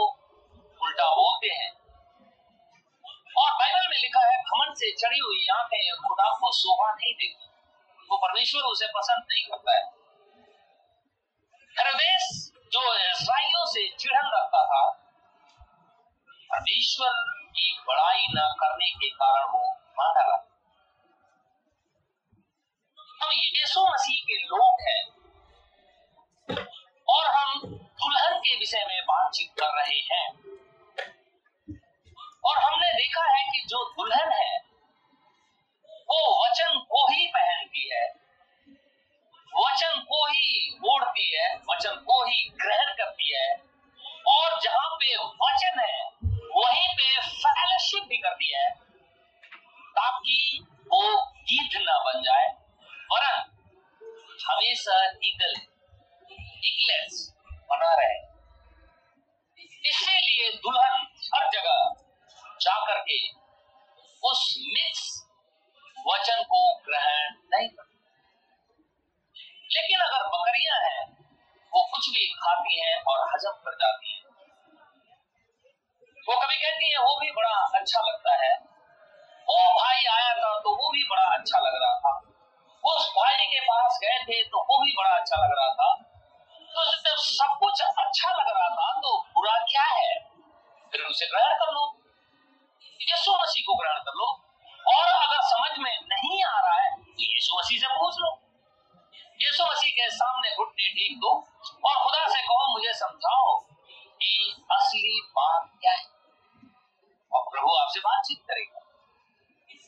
उल्टा 0.82 1.10
बोलते 1.10 1.48
हैं। 1.48 1.72
और 3.38 3.52
बाइबल 3.52 3.88
में 3.90 3.98
लिखा 3.98 4.22
है, 4.32 4.38
घमंड 4.44 4.76
से 4.76 4.92
चढ़ी 4.92 5.20
हुई 5.20 5.48
आँखें 5.54 6.08
खुदा 6.08 6.30
को 6.40 6.52
शोभा 6.52 6.92
नहीं 6.92 7.14
देती 7.14 7.48
वो 8.12 8.18
परमेश्वर 8.18 8.62
उसे 8.62 8.88
पसंद 8.88 9.26
नहीं 9.30 9.44
करता 9.44 9.76
है। 9.76 9.84
हेरोदेस 11.80 12.52
जो 12.74 12.82
इसराइलियों 12.96 13.66
से 13.66 13.88
चिढ़न 14.00 14.32
रखता 14.34 14.64
था, 14.66 14.82
परमेश्वर 16.52 17.14
की 17.50 17.80
बड़ाई 17.88 18.28
न 18.30 18.56
करने 18.60 18.90
के 18.92 19.10
कारण 19.10 19.52
वो 19.52 19.64
मार 20.00 20.14
डाला 20.14 20.36
हम 23.22 23.32
यीशु 23.32 23.82
मसीह 23.82 24.24
के 24.24 24.34
लोग 24.34 24.82
हैं। 24.82 25.22
और 27.10 27.26
हम 27.26 27.62
दुल्हन 27.76 28.40
के 28.40 28.56
विषय 28.56 28.86
में 28.88 29.04
बातचीत 29.04 29.52
कर 29.60 29.82
रहे 29.82 30.00
हैं। 30.00 30.30
और 32.46 32.58
हमने 32.58 32.94
देखा 32.94 33.38
है 33.38 33.44
कि 33.44 33.68
जो 33.68 33.90
दुल्हन 33.90 34.32
है, 34.32 34.58
वो 35.90 36.46
वचन 36.46 36.80
को 36.80 37.14
ही 37.14 37.28
पहनती 37.28 37.96
है। 37.96 38.10
वचन 39.56 40.00
को 40.00 40.28
ही 40.28 40.80
ओढ़ती 40.90 41.38
है, 41.38 41.56
वचन 41.56 41.96
को 41.96 42.26
ही 42.26 42.50
ग्रहण 42.50 42.94
करती 42.94 43.38
है। 43.38 43.56
और 44.28 44.60
जहाँ 44.60 44.90
पे 44.90 45.16
वचन 45.18 45.80
है, 45.80 46.06
वहीं 46.56 46.88
पे 46.88 47.22
फेलोशिप 47.22 48.04
भी 48.04 48.18
करती 48.18 48.56
है, 48.56 48.70
ताकि 49.92 50.66
वो 50.70 51.26
गीत 51.26 51.82
ना 51.82 52.00
बन 52.00 52.22
जाए। 52.22 52.61
हमेशा 54.52 54.96
ईगल 55.26 55.54
इगलेस 56.66 57.34
बना 57.70 57.94
रहे 57.94 58.18
इसीलिए 59.90 60.50
दुल्हन 60.54 61.08
हर 61.36 61.50
जगह 61.50 61.94
जा 62.62 62.74
करके 62.86 63.20
उस 64.24 64.56
मिक्स 64.74 65.06
वचन 66.08 66.44
को 66.44 66.60
ग्रहण 66.86 67.34
नहीं 67.52 67.70
करती। 67.70 67.98
लेकिन 69.76 70.00
अगर 70.00 70.28
बकरियाँ 70.28 70.80
हैं, 70.80 71.04
वो 71.74 71.84
कुछ 71.92 72.10
भी 72.10 72.26
खाती 72.34 72.82
हैं 72.82 73.04
और 73.04 73.28
हजम 73.34 73.52
कर 73.52 73.76
जाती 73.76 74.14
हैं। 74.14 74.22
वो 76.28 76.36
कभी 76.42 76.56
कहती 76.56 76.92
है, 76.92 76.98
वो 76.98 77.20
भी 77.20 77.32
बड़ा 77.32 77.56
अच्छा 77.80 78.02
लगता 78.02 78.36
है। 78.46 78.54
वो 79.48 79.58
भाई 79.80 80.06
आया 80.12 80.34
था 80.34 80.60
तो 80.60 80.76
वो 80.76 80.92
भी 80.92 81.04
बड़ा 81.04 81.24
अच्छा 81.38 81.60
लग 81.60 81.82
रहा 81.84 81.96
था। 82.00 82.31
उस 82.84 83.08
भाई 83.08 83.46
के 83.46 83.60
पास 83.60 84.00
गए 84.04 84.20
थे 84.20 84.44
तो 84.44 84.62
वो 84.70 84.78
भी 84.84 84.92
बड़ा 84.92 85.10
अच्छा 85.10 85.36
लग 85.46 85.52
रहा 85.60 85.74
था। 85.74 85.90
तो 86.76 86.86
जब 87.02 87.16
सब 87.16 87.58
कुछ 87.60 87.82
अच्छा 87.82 88.32
लग 88.32 88.48
रहा 88.48 88.70
था 88.70 89.00
तो 89.02 89.18
बुरा 89.36 89.58
क्या 89.70 89.84
है? 89.84 90.14
फिर 90.92 91.02
उसे 91.02 91.26
ग्रहण 91.26 91.54
कर 91.54 91.72
लो। 91.74 91.84
यीशु 93.02 93.34
मसीह 93.34 93.64
को 93.68 93.76
ग्रहण 93.76 94.00
कर 94.00 94.14
लो। 94.14 94.28
और 94.88 95.08
अगर 95.08 95.42
समझ 95.42 95.80
में 95.80 96.00
नहीं 96.04 96.44
आ 96.44 96.60
रहा 96.60 96.82
है 96.82 96.96
तो 96.96 97.24
यीशु 97.24 97.58
मसीह 97.58 97.80
से 97.80 97.88
पूछ 97.88 98.16
लो। 98.20 98.32
यीशु 99.42 99.66
मसीह 99.66 99.90
के 99.90 100.10
सामने 100.10 100.56
घुटने 100.56 100.90
टेक 100.90 101.18
दो। 101.20 101.32
और 101.86 102.04
खुदा 102.04 102.28
से 102.28 102.42
कहो, 102.42 102.74
मुझे 102.74 102.94
समझाओ 102.94 103.60
कि 104.22 104.66
असली 104.72 105.22
बात 105.22 105.72
क्या 105.82 105.92
है? 105.92 106.06
और 107.32 107.44
प्रभु 107.52 107.76
आपसे 107.76 108.00
बातचीत 108.00 108.44
करेगा। 108.48 108.80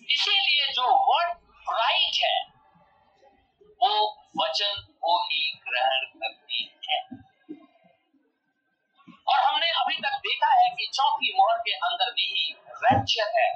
इसीलिए 0.09 0.71
जो 0.71 0.83
वर्ड 1.11 1.37
राइट 1.69 2.23
है 2.23 2.52
वो 3.83 4.23
वचन 4.37 4.81
को 5.01 5.21
ही 5.23 5.59
ग्रहण 5.69 6.05
करती 6.19 6.79
है। 6.89 6.99
और 9.27 9.39
हमने 9.39 9.69
अभी 9.71 9.95
तक 9.95 10.17
देखा 10.17 10.53
है 10.61 10.69
कि 10.69 10.85
चौथी 10.93 11.33
मोहर 11.37 11.57
के 11.57 11.71
अंदर 11.71 12.11
में 12.11 12.23
ही 12.23 12.55
रैप्चर 12.69 13.39
है। 13.39 13.55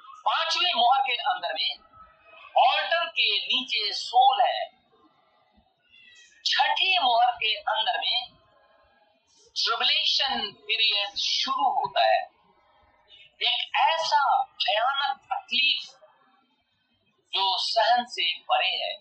पांचवी 0.00 0.72
मोहर 0.74 1.00
के 1.00 1.12
अंदर 1.12 1.54
में 1.54 1.78
ऑल्टर 2.58 3.06
के 3.06 3.38
नीचे 3.38 3.92
सोल 3.92 4.42
है। 4.42 4.70
छठी 6.44 6.98
मोहर 6.98 7.30
के 7.30 7.54
अंदर 7.54 7.98
में 7.98 8.30
ट्रिबुलेशन 9.56 10.52
पीरियड 10.52 11.16
शुरू 11.16 11.70
होता 11.70 12.04
है। 12.04 12.20
एक 13.42 13.76
ऐसा 13.76 14.42
भयानक 14.44 15.20
तकलीफ़ 15.32 16.01
जो 17.34 17.58
सहन 17.58 18.04
से 18.04 18.38
परे 18.38 18.84
है। 18.84 18.96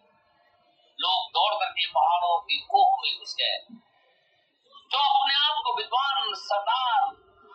लोग 0.99 1.29
दौड़ 1.29 1.53
करके 1.53 1.87
पहाड़ों 1.87 2.41
की 2.41 2.57
कोह 2.57 2.97
में 3.01 3.19
घुस 3.19 3.35
गए। 3.39 3.65
जो 4.91 4.97
अपने 4.97 5.35
आप 5.35 5.61
को 5.63 5.77
विद्वान 5.77 6.33
सरदार, 6.33 7.01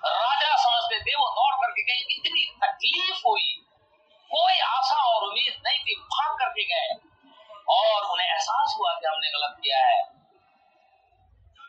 राजा 0.07 0.57
समझते 0.57 1.01
थे, 1.01 1.15
वो 1.15 1.31
दौड़ 1.31 1.55
करके 1.55 1.83
गए। 1.83 2.15
इतनी 2.15 2.45
तकलीफ़ 2.45 3.23
हुई। 3.27 3.67
कोई 4.35 4.61
आशा 4.61 5.15
और 5.15 5.25
उम्मीद 5.25 5.63
नहीं 5.67 5.79
थी 5.79 6.01
भाग 6.01 6.39
करके 6.39 6.65
गए। 6.65 6.95
और 7.69 8.03
उन्हें 8.03 8.29
एहसास 8.29 8.75
हुआ 8.79 8.93
कि 8.93 9.07
हमने 9.07 9.29
गलत 9.29 9.57
किया 9.63 9.79
है। 9.79 10.03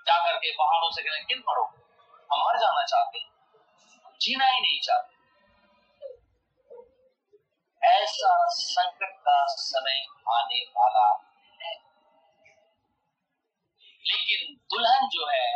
जाकर 0.08 0.38
के 0.38 0.52
पहाड़ों 0.52 0.91
से 0.91 1.02
कहने 1.02 1.24
किन 1.24 1.41
पढ़ो 1.41 1.63
हम 2.34 2.48
मर 2.48 2.58
जाना 2.58 2.86
चाहते 2.86 3.20
जीना 4.22 4.46
ही 4.46 4.62
नहीं 4.62 4.80
चाहते। 4.80 5.16
ऐसा 7.81 8.35
संकट 8.49 9.15
का 9.19 9.45
समय 9.47 10.05
आने 10.29 10.61
वाला 10.77 11.07
है। 11.61 11.73
लेकिन 14.05 14.55
दुल्हन 14.71 15.07
जो 15.07 15.27
है, 15.27 15.47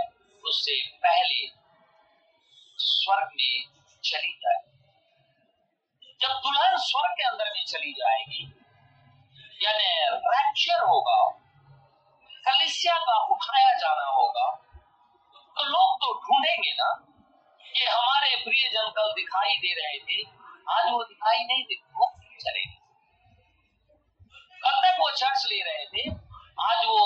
उससे 0.43 0.75
पहले 0.97 1.47
स्वर्ग 2.77 3.29
में 3.35 3.63
चली 4.03 4.33
जाए। 4.43 4.61
जब 6.21 6.39
दुल्हन 6.39 6.77
स्वर्ग 6.77 7.13
के 7.13 7.23
अंदर 7.23 7.51
में 7.53 7.63
चली 7.65 7.93
जाएगी, 7.93 8.43
यानी 9.61 10.17
रैप्चर 10.27 10.83
होगा, 10.83 11.19
कलिसिया 12.45 12.97
का 12.99 13.17
उठाया 13.25 13.73
जाना 13.77 14.05
होगा 14.11 14.49
तो 15.57 15.63
लोग 15.63 15.95
तो 15.95 16.13
ढूंढेंगे 16.19 16.71
ना 16.73 16.89
कि 17.65 17.85
हमारे 17.85 18.35
प्रियजन 18.35 18.89
कल 18.89 19.11
दिखाई 19.11 19.55
दे 19.57 19.73
रहे 19.73 19.97
थे, 19.99 20.23
आज 20.69 20.91
वो 20.91 21.03
दिखाई 21.03 21.43
नहीं 21.43 21.63
दे 21.63 21.75
वो 21.93 22.07
चले 22.41 22.63
कल 24.63 24.75
तक 24.81 24.97
वो 24.99 25.09
चर्च 25.17 25.45
ले 25.51 25.59
रहे 25.63 25.85
थे, 25.85 26.09
आज 26.61 26.85
वो 26.85 27.01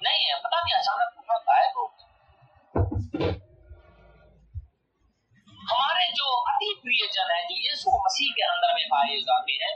नहीं 0.00 0.26
है, 0.26 0.34
पता 0.38 0.60
नहीं 0.60 0.74
अचानक 0.74 1.08
कहाँ 1.18 1.38
गायब 1.48 1.78
हो 1.78 1.84
हमारे 5.64 6.06
जो 6.12 6.26
अति 6.50 6.68
प्रियजन 6.82 7.30
है, 7.32 7.40
जो 7.42 7.56
यीशु 7.58 7.90
मसीह 7.98 8.32
के 8.32 8.42
अंदर 8.46 8.74
में 8.74 8.86
पाए 8.88 9.16
जाते 9.28 9.52
हैं, 9.62 9.74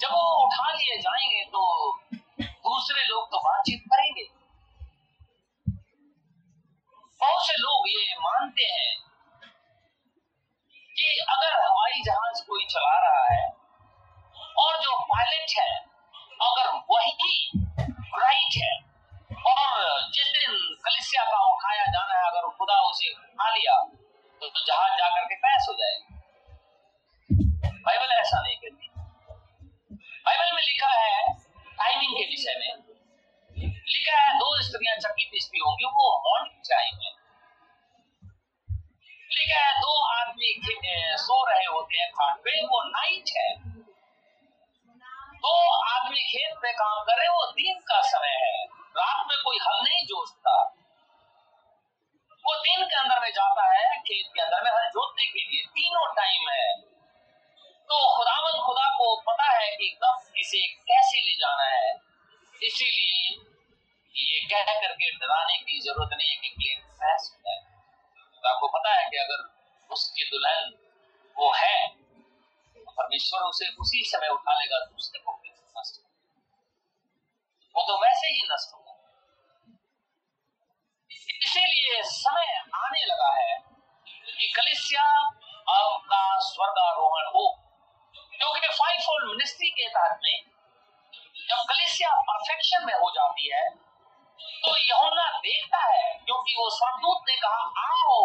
जब 0.00 0.10
वो 0.10 0.24
उठा 0.44 0.70
लिए 0.72 0.96
जाएँगे 1.00 1.44
तो 1.52 1.62
दूसरे 2.64 3.04
लोग 3.06 3.30
तो 3.30 3.38
बातचीत 3.40 3.84
करेंगे। 3.92 4.24
बहुत 7.20 7.46
से 7.46 7.54
लोग 7.58 7.88
ये 7.88 8.14
मानते 8.20 8.64
हैं 8.66 8.92
कि 10.96 11.06
अगर 11.30 11.52
हवाई 11.62 12.02
जहाज़ 12.06 12.42
कोई 12.46 12.64
चला 12.70 12.98
रहा 13.00 13.26
है 13.26 13.44
और 14.58 14.80
जो 14.82 14.92
पायलट 15.04 15.58
है 15.58 15.70
अगर 16.42 16.66
वही 16.90 17.50
राइट 18.16 18.56
है 18.56 18.74
और 19.52 20.10
जिस 20.10 20.28
दिन 20.28 20.56
कलिसिया 20.84 21.24
का 21.24 21.38
उठाया 21.54 21.84
जाना 21.84 22.14
है 22.14 22.30
अगर 22.30 22.48
खुदा 22.48 22.80
उसे 22.80 23.12
उठा 23.12 23.48
लिया 23.54 23.76
तो, 23.82 24.48
तो 24.48 24.64
जहाज़ 24.66 24.92
जाकर 24.92 25.24
के 25.24 25.34
पैस 25.34 25.66
हो 25.68 25.74
जाएगी। 25.74 26.04
बाइबल 27.84 28.12
ऐसा 28.12 28.40
नहीं 28.42 28.56
कहती। 28.56 28.90
बाइबल 30.26 30.56
में 30.56 30.62
लिखा 30.62 30.88
है 30.88 31.34
टाइमिंग 31.78 32.12
के 32.12 32.24
विषय 32.26 32.54
में। 32.58 32.72
लिखा 33.88 34.16
है 34.20 34.34
दो 34.38 34.62
स्त्रियाँ 34.62 34.96
चक्की 34.96 35.24
पिसती 35.24 35.58
होंगी 35.58 35.84
वो 35.84 36.18
मॉर्निंग 36.28 36.72
है 36.72 37.10
लिखा 39.32 39.60
है 39.60 39.72
दो 39.80 39.92
आदमी 40.12 40.54
सो 41.16 41.44
रहे 41.50 41.64
होते 41.64 41.98
हैं 41.98 42.10
खाट 42.10 42.38
पे 42.38 42.60
वो 42.62 42.82
नाइट 42.88 43.30
है। 43.36 43.71
दो 45.42 45.84
आदमी 45.84 46.22
खेत 46.22 46.58
पे 46.62 46.72
काम 46.72 47.04
कर 47.04 47.18
रहे 47.18 47.28
वो 47.28 47.52
दिन 47.52 47.80
का 47.80 48.00
समय 48.00 48.28
है। 48.28 48.64
रात 48.74 49.26
में 49.28 49.38
कोई 49.44 49.56
हल 49.56 49.82
नहीं 49.84 50.04
जोतता। 50.04 50.74
वो 52.46 52.54
दिन 52.58 52.86
के 52.86 52.94
अंदर 52.94 53.20
में 53.20 53.30
जाता 53.30 53.78
है, 53.78 54.00
खेत 54.00 54.32
के 54.34 54.42
अंदर 54.42 54.62
में 54.62 54.70
हल 54.70 54.88
जोतने 54.88 55.26
के 55.26 55.38
लिए। 55.38 55.66
तीनों 55.66 56.14
टाइम 56.14 56.48
है। 56.48 56.80
तो 57.82 58.16
खुदावन 58.16 58.66
खुदा 58.66 58.94
को 58.98 59.20
पता 59.20 59.52
है 59.52 59.76
कि 59.76 59.98
कब 60.04 60.32
इसे 60.36 60.66
कैसे 60.66 61.20
ले 61.20 61.32
जाना 61.32 61.64
है। 61.64 61.92
इसीलिए 62.62 63.46
ये 64.16 64.40
कह 64.46 64.80
करके 64.80 65.10
डराने 65.10 65.56
की 65.58 65.80
ज़रूरत 65.80 66.10
नहीं 66.18 66.28
है 66.28 66.36
कि 66.36 66.82
हो। 67.08 67.60
तो 68.42 68.48
आपको 68.48 68.68
पता 68.68 68.94
है 68.94 69.10
कि 69.10 69.16
अगर 69.16 69.50
उसकी 69.90 70.24
दुल्हन 70.24 70.74
वो 71.38 71.52
है 71.56 72.01
परमेश्वर 72.92 73.44
उसे 73.44 73.68
उसी 73.80 74.04
समय 74.06 74.28
उठा 74.28 74.58
लेगा 74.58 74.84
दूसरे 74.86 75.20
को 75.20 75.38
नष्ट 75.76 76.00
वो 77.74 77.82
तो 77.82 77.98
वैसे 78.02 78.32
ही 78.32 78.42
नष्ट 78.52 78.74
होगा 78.74 78.90
इसीलिए 81.42 82.02
समय 82.08 82.54
आने 82.76 83.04
लगा 83.04 83.32
है 83.34 83.54
कि 84.32 84.52
कलिसिया 84.56 85.06
का 86.06 86.22
स्वर्गारोहण 86.44 87.28
हो 87.34 87.44
क्योंकि 88.32 88.68
फाइव 88.70 89.00
फोल्ड 89.00 89.28
मिनिस्ट्री 89.28 89.70
के 89.70 89.88
तहत 89.88 90.20
में 90.22 90.52
जब 91.48 91.64
कलिसिया 91.68 92.14
परफेक्शन 92.22 92.86
में 92.86 92.94
हो 92.94 93.10
जाती 93.10 93.48
है 93.48 93.64
तो 94.64 94.76
यहुना 94.78 95.26
देखता 95.38 95.78
है 95.84 96.02
क्योंकि 96.24 96.54
वो 96.58 96.68
स्वर्गदूत 96.70 97.28
ने 97.28 97.36
कहा 97.36 97.86
आओ 97.86 98.18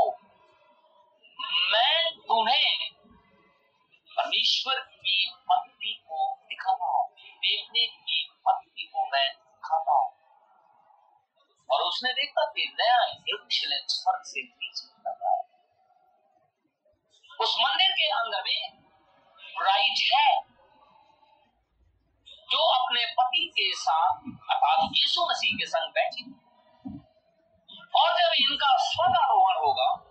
मैं 1.71 2.11
तुम्हें 2.21 2.86
परमेश्वर 4.17 4.79
की 4.79 5.31
भक्ति 5.49 6.03
को 6.07 6.35
दिखाता 6.49 6.85
हूँ 6.85 7.09
देखने 7.37 7.85
की 7.87 8.29
भक्ति 8.47 8.91
को 8.93 9.05
मैं 9.05 9.29
दिखाता 9.29 9.91
हूँ 9.91 10.11
और 11.69 11.81
उसने 11.81 12.13
देखा 12.13 12.43
कि 12.45 12.75
नया 12.81 13.03
यरूशलेम 13.03 13.85
स्वर्ग 13.87 14.21
से 14.23 14.41
कर 14.43 15.11
रहा 15.11 15.31
है। 15.31 15.43
उस 17.41 17.55
मंदिर 17.59 17.91
के 17.91 18.07
अंदर 18.11 18.41
में 18.41 18.83
ब्राइड 19.57 20.01
है। 20.13 20.41
जो 22.49 22.63
अपने 22.73 23.05
पति 23.05 23.47
के 23.47 23.75
साथ, 23.75 24.19
अर्थात 24.51 24.89
यीशु 24.93 25.21
मसीह 25.31 25.55
के 25.55 25.65
संग 25.65 25.91
बैठी। 25.91 26.23
और 27.95 28.09
जब 28.19 28.33
इनका 28.39 28.77
स्वदारोहण 28.77 29.55
होगा 29.65 30.06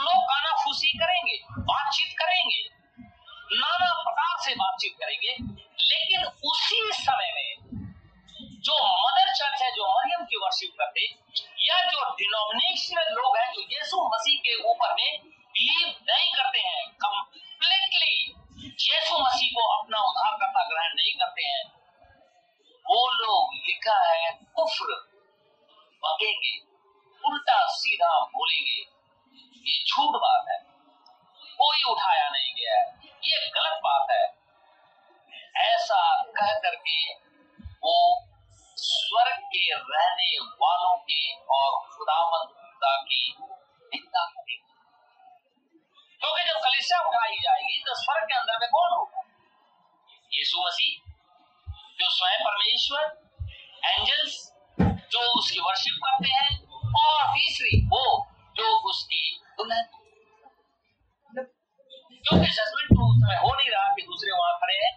लोग 0.00 0.20
गाना 0.24 0.52
फूसी 0.64 0.90
करेंगे, 0.98 1.36
बातचीत 1.70 2.12
करेंगे, 2.18 2.60
नाना 3.54 3.92
प्रकार 4.02 4.36
से 4.44 4.54
बातचीत 4.54 4.94
करेंगे, 5.00 5.32
लेकिन 5.82 6.24
उसी 6.50 6.80
समय 6.94 7.32
में 7.34 7.50
जो 8.60 8.74
मदर 8.74 9.32
चर्च 9.32 9.62
है, 9.62 9.70
जो 9.70 9.86
मरियम 9.88 10.24
की 10.24 10.36
वर्शिप 10.36 10.72
करते, 10.78 11.06
या 11.66 11.80
जो 11.90 12.04
डिनोमिनेशनल 12.14 13.12
लोग 13.14 13.36
हैं, 13.36 13.52
जो 13.52 13.62
यीशु 13.70 14.08
मसीह 14.08 14.38
के 14.40 14.54
ऊपर 14.70 14.94
में 14.94 15.10
बिलीव 15.54 15.88
नहीं 16.10 16.32
करते 16.32 16.60
हैं 16.60 16.86
कंप्लीटली 17.04 18.14
यीशु 18.60 19.18
मसीह 19.18 19.48
को 19.50 19.66
अपना 19.72 20.02
उद्धारकर्ता 20.02 20.62
ग्रहण 20.68 20.94
नहीं 20.94 21.12
करते 21.14 21.42
हैं, 21.44 21.64
वो 22.84 23.00
लोग 23.14 23.54
लिखा 23.66 23.98
है, 24.04 24.30
कुफ्र 24.56 24.94
बगेंगे, 26.02 26.54
उल्टा 27.22 27.58
सीधा 27.72 28.12
बोलेंगे। 28.34 28.78
ये 29.70 29.84
झूठ 29.84 30.14
बात 30.14 30.44
है। 30.48 30.58
कोई 31.52 31.82
उठाया 31.82 32.28
नहीं 32.28 32.54
गया। 32.54 32.74
है 32.74 33.00
ये 33.24 33.50
गलत 33.50 33.80
बात 33.86 34.06
है। 34.10 34.40
ऐसा 35.56 36.22
कह 36.22 36.58
करके 36.58 37.14
वो 37.68 38.28
स्वर्ग 38.76 39.36
के 39.36 39.74
रहने 39.74 40.38
वालों 40.38 40.96
की 40.96 41.36
और 41.50 41.88
खुदावंता 41.96 42.96
की 42.96 43.36
निंदा 43.82 44.24
करेगी। 44.24 44.74
क्योंकि 46.20 46.44
जब 46.44 46.56
कलिसिया 46.56 47.00
उठाई 47.00 47.36
जाएगी 47.36 47.82
तो 47.82 47.94
स्वर्ग 47.94 48.24
के 48.24 48.34
अंदर 48.34 48.58
में 48.60 48.68
कौन 48.68 48.98
होगा? 48.98 49.22
यीशु 50.32 50.58
मसीह, 50.66 51.12
जो 51.98 52.10
स्वयं 52.10 52.40
परमेश्वर, 52.40 53.30
एंजल्स, 53.84 54.52
जो 54.80 55.38
उसकी 55.38 55.58
वर्शिप 55.58 56.00
करते 56.06 56.28
हैं, 56.28 56.66
और 57.04 57.34
तीसरी 57.34 57.86
वो, 57.86 58.26
जो 58.56 58.90
उसकी 58.90 59.29
क्योंकि 62.24 62.50
जजमेंट 62.50 62.90
तो 62.90 63.10
उस 63.10 63.38
हो 63.42 63.54
नहीं 63.54 63.70
रहा 63.70 63.88
कि 63.88 64.02
दूसरे 64.02 64.32
वहाँ 64.32 64.58
खड़े 64.58 64.74
हैं 64.74 64.92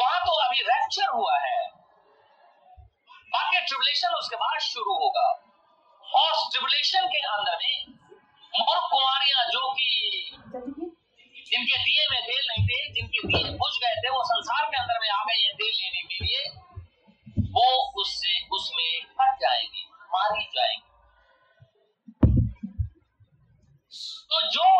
वहाँ 0.00 0.20
तो 0.20 0.46
अभी 0.46 0.60
रैप्चर 0.60 1.08
हुआ 1.08 1.38
है 1.38 1.70
बाकी 3.32 3.60
ट्रिबुलेशन 3.60 4.08
उसके 4.08 4.36
बाद 4.36 4.58
शुरू 4.60 4.92
होगा 4.92 5.28
और 6.14 6.50
ट्रिबुलेशन 6.50 7.06
के 7.06 7.18
अंदर 7.18 7.56
में 7.56 7.94
और 8.68 8.78
कुमारियाँ 8.78 9.44
जो 9.46 9.72
कि 9.72 10.30
जिनके 11.50 11.78
दिए 11.78 12.06
में 12.10 12.22
तेल 12.22 12.46
नहीं 12.48 12.66
थे 12.66 12.92
जिनके 12.92 13.26
दिए 13.28 13.50
बुझ 13.50 13.72
गए 13.84 13.94
थे 13.94 14.10
वो 14.10 14.24
संसार 14.24 14.64
के 14.64 14.76
अंदर 14.76 14.98
में 15.02 15.08
आ 15.10 15.24
गए 15.24 15.52
तेल 15.52 15.74
लेने 15.82 16.02
के 16.02 16.24
लिए 16.24 16.50
वो 17.52 18.00
उससे, 18.02 18.48
उसमें 18.52 19.04
कट 19.04 19.36
जाएँगी, 19.40 19.88
मारी 19.92 20.44
जाएँगी। 20.44 20.95
तो 24.36 24.48
जो 24.48 24.70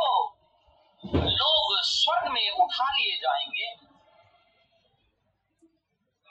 लोग 1.14 1.68
स्वर्ग 1.82 2.32
में 2.32 2.50
उठा 2.50 2.88
लिए 2.96 3.16
जाएँगे, 3.16 3.68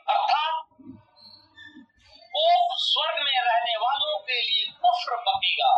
अर्थात 0.08 0.68
वो 2.36 2.76
स्वर्ग 2.76 3.18
में 3.20 3.40
रहने 3.42 3.76
वालों 3.78 4.18
के 4.20 4.38
लिए 4.42 4.68
कुफ्र 4.82 5.18
बकेगा 5.30 5.72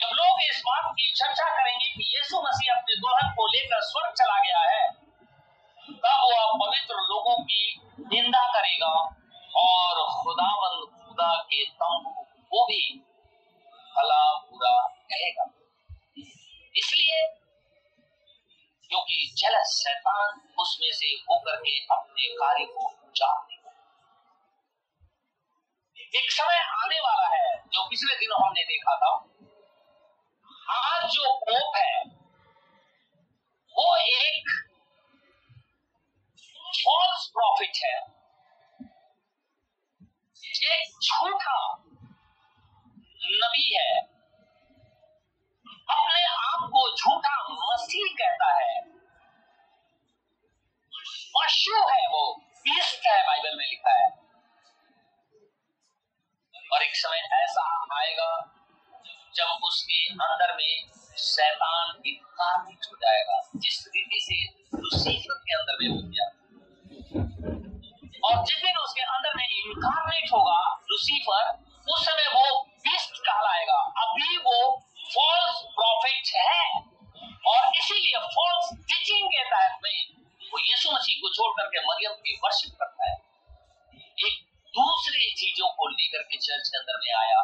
जब 0.00 0.14
लोग 0.14 0.44
इस 0.50 0.60
बात 0.60 0.92
की 0.92 1.10
चर्चा 1.16 1.48
करेंगे 1.56 1.88
कि 1.88 2.06
यीशु 2.14 2.42
मसीह 2.42 2.74
अपने 2.74 3.00
दुल्हन 3.00 3.34
को 3.34 3.46
लेकर 3.46 3.80
स्वर्ग 3.80 4.14
चला 4.14 4.38
गया 4.38 4.62
है, 4.68 4.88
तब 5.88 6.24
वह 6.30 6.54
पवित्र 6.62 7.02
लोगों 7.08 7.36
की 7.44 7.80
निंदा 8.14 8.46
करेगा 8.52 8.94
और 9.56 10.06
खुदावन 10.22 10.80
खुदा 11.04 11.34
के 11.42 11.64
तंबू 11.64 12.26
को 12.50 12.64
भी 12.64 12.82
भला 13.96 14.24
बुरा 14.38 14.76
कहेगा। 15.12 15.52
इसलिए, 16.76 17.20
क्योंकि 18.90 19.16
जलस 19.36 19.74
शैतान 19.78 20.40
उसमें 20.58 20.90
से 20.92 21.12
होकर 21.30 21.56
के 21.60 21.78
अपने 21.94 22.26
कार्य 22.34 22.64
को 22.74 22.90
जान 23.16 23.54
एक 26.14 26.30
समय 26.30 26.58
आने 26.74 26.98
वाला 27.00 27.26
है, 27.28 27.48
जो 27.72 27.86
पिछले 27.88 28.14
दिनों 28.16 28.44
हमने 28.46 28.62
देखा 28.64 28.94
था 28.96 29.12
आज 30.74 31.10
जो 31.10 31.32
पोप 31.40 31.76
है 31.76 32.04
वो 33.74 33.96
एक 33.96 34.50
फॉल्स 36.76 37.26
प्रॉफिट 37.28 37.80
है 37.84 37.96
एक 40.66 40.98
झूठा 41.02 41.58
नबी 43.36 43.66
है 43.76 43.90
अपने 45.88 46.22
आप 46.26 46.68
को 46.72 46.82
झूठा 46.94 47.34
मसीह 47.50 48.14
कहता 48.20 48.48
है 48.54 48.80
पशु 51.36 51.82
है 51.90 52.06
वो 52.08 52.22
बीस्ट 52.66 53.06
है 53.06 53.20
बाइबल 53.26 53.56
में 53.56 53.64
लिखा 53.66 53.94
है 53.94 54.08
और 56.72 56.82
एक 56.82 56.96
समय 56.96 57.28
ऐसा 57.34 57.64
आएगा 57.98 58.30
जब 59.36 59.64
उसके 59.64 60.04
अंदर 60.24 60.54
में 60.56 60.72
शैतान 61.18 62.02
इनकारनित 62.06 62.90
हो 62.90 62.96
जाएगा 62.96 63.40
जिस 63.56 63.84
रीति 63.88 64.20
से 64.22 64.42
लूसीफर 64.76 65.38
के 65.44 65.54
अंदर 65.54 65.78
में 65.82 65.88
हो 65.88 66.00
गया 66.08 66.28
और 68.24 68.44
जिस 68.46 68.58
दिन 68.58 68.76
उसके 68.78 69.02
अंदर 69.08 69.34
में 69.36 69.44
इनकारनेट 69.44 70.32
होगा 70.32 70.58
लूसीफर 70.90 71.50
उस 71.88 72.04
समय 72.06 72.28
वो 72.34 72.62
बीस्ट 72.86 73.18
कहलाएगा 73.26 73.78
अभी 74.02 74.36
वो 74.46 74.56
फॉल्स 75.10 75.60
प्रॉफिट 75.74 76.32
है 76.36 76.64
और 77.52 77.76
इसीलिए 77.76 78.22
फॉल्स 78.32 78.72
टीचिंग 78.84 79.28
के 79.28 79.44
तहत 79.44 79.78
में 79.84 80.50
वो 80.52 80.58
यीशु 80.60 80.90
मसीह 80.92 81.20
को 81.22 81.34
छोड़ 81.34 81.52
करके 81.60 81.84
मरियम 81.86 82.18
की 82.24 82.38
वर्शिप 82.44 82.74
करता 82.80 83.10
है 83.10 83.14
एक 84.26 84.42
दूसरी 84.74 85.30
चीज़ों 85.36 85.68
को 85.76 85.88
लेकर 85.90 86.22
के 86.22 86.36
चर्च 86.38 86.68
के 86.68 86.78
अंदर 86.78 87.00
में 87.04 87.12
आया 87.18 87.42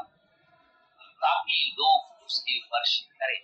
ताकि 1.22 1.64
लोग 1.78 2.26
उसकी 2.26 2.58
वर्शिप 2.74 3.18
करें 3.22 3.40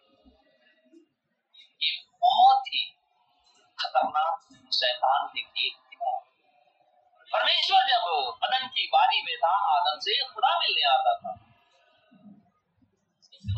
ये 1.83 1.91
बहुत 2.23 2.73
ही 2.75 2.85
खतरनाक 3.79 4.49
शैतान 4.75 5.27
के 5.35 5.67
एक 5.67 5.77
परमेश्वर 7.33 7.83
जब 7.89 8.05
अदन 8.45 8.67
की 8.75 8.87
बारी 8.93 9.23
में 9.23 9.37
था 9.39 9.51
आदम 9.73 9.99
से 10.05 10.13
खुदा 10.27 10.53
मिलने 10.59 10.85
आता 10.91 11.15
था 11.23 11.33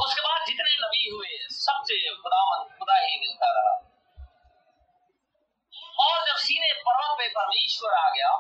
उसके 0.05 0.23
बाद 0.23 0.47
जितने 0.47 0.75
नबी 0.83 1.09
हुए 1.09 1.37
सबसे 1.57 1.99
खुदावन 2.17 2.65
खुदा 2.79 2.97
ही 2.99 3.19
मिलता 3.21 3.51
रहा 3.57 3.75
और 6.05 6.27
जब 6.27 6.37
सीने 6.45 6.73
पर्वत 6.85 7.17
पे 7.19 7.29
परमेश्वर 7.37 7.95
आ 7.95 8.09
गया 8.11 8.31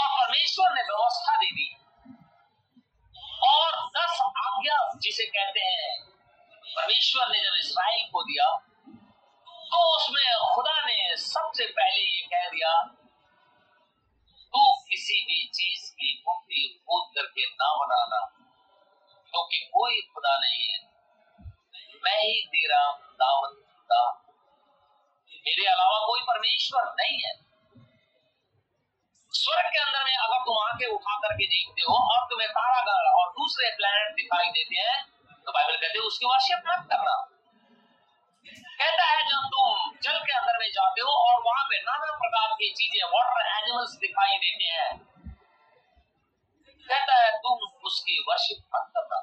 और 0.00 0.08
परमेश्वर 0.12 0.74
ने 0.74 0.82
व्यवस्था 0.90 1.36
दे 1.36 1.50
दी 1.52 1.68
और 3.48 3.80
दस 3.96 4.20
आज्ञा 4.42 4.76
जिसे 5.22 5.30
कहते 5.30 5.60
हैं 5.60 5.90
परमेश्वर 6.66 7.28
ने 7.30 7.40
जब 7.40 7.56
इसराइल 7.58 8.06
को 8.12 8.22
दिया 8.22 8.46
तो 9.72 9.80
उसमें 9.96 10.24
खुदा 10.54 10.74
ने 10.86 10.96
सबसे 11.16 11.66
पहले 11.76 12.00
ये 12.00 12.22
कह 12.32 12.48
दिया 12.50 12.72
तू 14.54 14.62
किसी 14.88 15.20
भी 15.26 15.38
चीज़ 15.58 15.84
की 16.00 16.10
मुक्ति 16.28 16.62
खोद 16.88 17.04
करके 17.14 17.46
ना 17.52 17.68
बनाना 17.82 18.20
क्योंकि 19.30 19.60
तो 19.60 19.70
कोई 19.78 20.00
खुदा 20.14 20.34
नहीं 20.38 20.64
है 20.70 20.78
मैं 22.04 22.18
ही 22.22 22.42
तेरा 22.54 22.82
दावत 23.22 23.54
खुदा 23.76 24.02
मेरे 25.46 25.66
अलावा 25.68 25.98
कोई 26.06 26.20
परमेश्वर 26.22 26.92
नहीं 27.00 27.18
है। 27.24 27.34
स्वर्ग 29.34 29.68
के 29.74 29.78
अंदर 29.78 30.04
में 30.04 30.16
अगर 30.16 30.40
तुम 30.46 30.56
आके 30.62 30.86
उठा 30.94 31.14
करके 31.20 31.46
देखते 31.52 31.82
हो 31.82 31.94
और 32.14 32.24
तुम्हें 32.30 32.48
तारागढ़ 32.56 33.06
और 33.12 33.30
दूसरे 33.36 33.70
प्लैनेट 33.76 34.14
दिखाई 34.16 34.50
देते 34.56 34.80
हैं 34.80 34.98
तो 35.46 35.52
बाइबल 35.52 35.76
कहते 35.76 35.98
हैं, 35.98 36.06
उसकी 36.06 36.26
वर्शिप 36.26 36.58
मत 36.66 36.82
करना। 36.90 37.14
कहता 38.80 39.04
है, 39.04 39.22
जब 39.28 39.46
तुम 39.54 39.96
जल 40.02 40.18
के 40.26 40.32
अंदर 40.32 40.58
में 40.58 40.68
जाते 40.72 41.00
हो 41.00 41.14
और 41.22 41.40
वहाँ 41.46 41.64
पे 41.64 41.80
नाना 41.82 42.12
प्रकार 42.16 42.52
की 42.52 42.68
चीज़ें 42.72 43.08
वाटर 43.14 43.48
एनिमल्स 43.52 43.96
दिखाई 44.00 44.36
देते 44.36 44.70
हैं, 44.72 44.92
कहता 46.86 47.16
है, 47.16 47.30
तुम 47.38 47.86
उसकी 47.86 48.18
वर्शिप 48.28 48.62
मत 48.74 48.90
करना। 48.94 49.20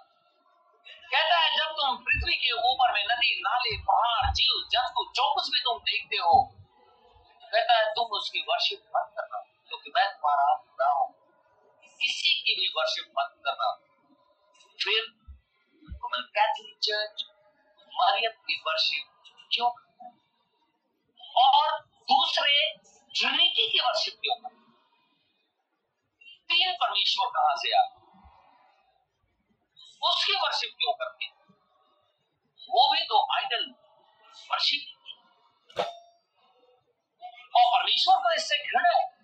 कहता 1.11 1.37
है, 1.37 1.49
जब 1.57 1.75
तुम 1.79 1.97
पृथ्वी 2.03 2.35
के 2.37 2.51
ऊपर 2.71 2.91
में 2.93 3.03
नदी, 3.03 3.31
नाले, 3.41 3.77
पहाड़ 3.83 4.31
जीव 4.31 4.63
जंतु, 4.71 5.05
जो 5.15 5.33
कुछ 5.35 5.49
भी 5.49 5.59
तुम 5.59 5.79
देखते 5.83 6.17
हो, 6.17 6.35
कहता 7.43 7.77
है, 7.77 7.85
तुम 7.91 8.17
उसकी 8.17 8.45
वर्शिप 8.49 8.83
मत 8.95 9.13
करना। 9.17 9.43
क्योंकि 9.89 9.99
मैं 9.99 10.07
तुम्हारा 10.13 10.55
खुदा 10.55 10.87
हूँ। 10.89 11.07
किसी 11.99 12.33
की 12.39 12.53
भी 12.55 12.67
वर्शिप 12.77 13.05
मत 13.19 13.31
करना। 13.45 13.69
फिर 14.79 15.01
रोमन 15.83 16.21
कैथोलिक 16.35 16.77
चर्च 16.83 17.23
मरियम 17.93 18.31
की 18.47 18.55
वर्शिप 18.67 19.05
क्यों 19.53 19.69
और 21.35 21.79
दूसरे 22.11 22.57
ट्रिनिटी 23.13 23.67
की 23.71 23.79
वर्शिप 23.79 24.19
क्यों 24.23 24.37
तीन 26.49 26.71
परमेश्वर 26.81 27.31
कहाँ 27.35 27.55
से 27.55 27.73
आ 27.77 27.83
उसकी 30.01 30.33
वर्शिप 30.33 30.71
क्यों 30.79 30.93
करते 30.93 31.25
वो 32.69 32.87
भी 32.93 33.05
तो 33.05 33.21
आइडल 33.35 33.63
वर्शिप 34.51 34.81
और 37.55 37.65
परमेश्वर 37.71 38.15
को 38.17 38.33
इससे 38.33 38.57
घृणा 38.57 38.89
है। 38.89 39.18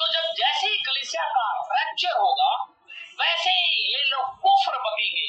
तो 0.00 0.06
जब 0.12 0.32
जैसे 0.36 0.66
ही 0.66 0.76
कलिसिया 0.86 1.22
का 1.34 1.44
फ्रैक्चर 1.68 2.16
होगा 2.18 2.50
वैसे 3.20 3.50
ही 3.50 3.94
ये 3.94 4.02
लोग 4.04 4.34
कुफर 4.42 4.78
बकेंगे। 4.78 5.26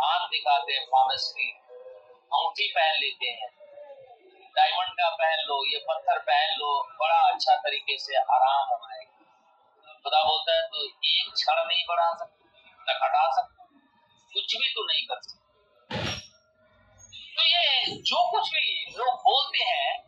हाथ 0.00 0.26
दिखाते 0.28 0.72
हैं 0.72 0.86
प्रॉमिस 0.86 1.28
की, 1.28 1.50
अंगूठी 2.32 2.68
पहन 2.68 2.94
लेते 3.00 3.26
हैं। 3.26 3.50
डायमंड 4.56 4.92
का 4.92 5.08
पहन 5.08 5.44
लो, 5.46 5.72
ये 5.72 5.78
पत्थर 5.78 6.18
पहन 6.18 6.56
लो, 6.58 6.82
बड़ा 6.82 7.32
अच्छा 7.32 7.56
तरीके 7.56 7.98
से 7.98 8.16
आराम 8.16 8.72
आएगा 8.72 9.12
खुदा 10.04 10.22
बोलता 10.22 10.54
है 10.54 10.68
तो 10.68 10.84
एक 10.84 11.32
क्षण 11.34 11.66
नहीं 11.68 11.84
बढ़ा 11.88 12.12
सकता, 12.14 12.44
न 12.80 12.94
घटा 12.94 13.30
सकता, 13.34 13.64
कुछ 14.34 14.56
भी 14.56 14.68
तो 14.74 14.84
नहीं 14.86 15.06
कर 15.06 15.20
सकते। 15.20 15.46
तो 17.36 17.42
ये 17.42 17.96
जो 18.02 18.30
कुछ 18.30 18.48
भी 18.48 18.94
लोग 18.98 19.14
बोलते 19.14 19.64
हैं, 19.64 20.04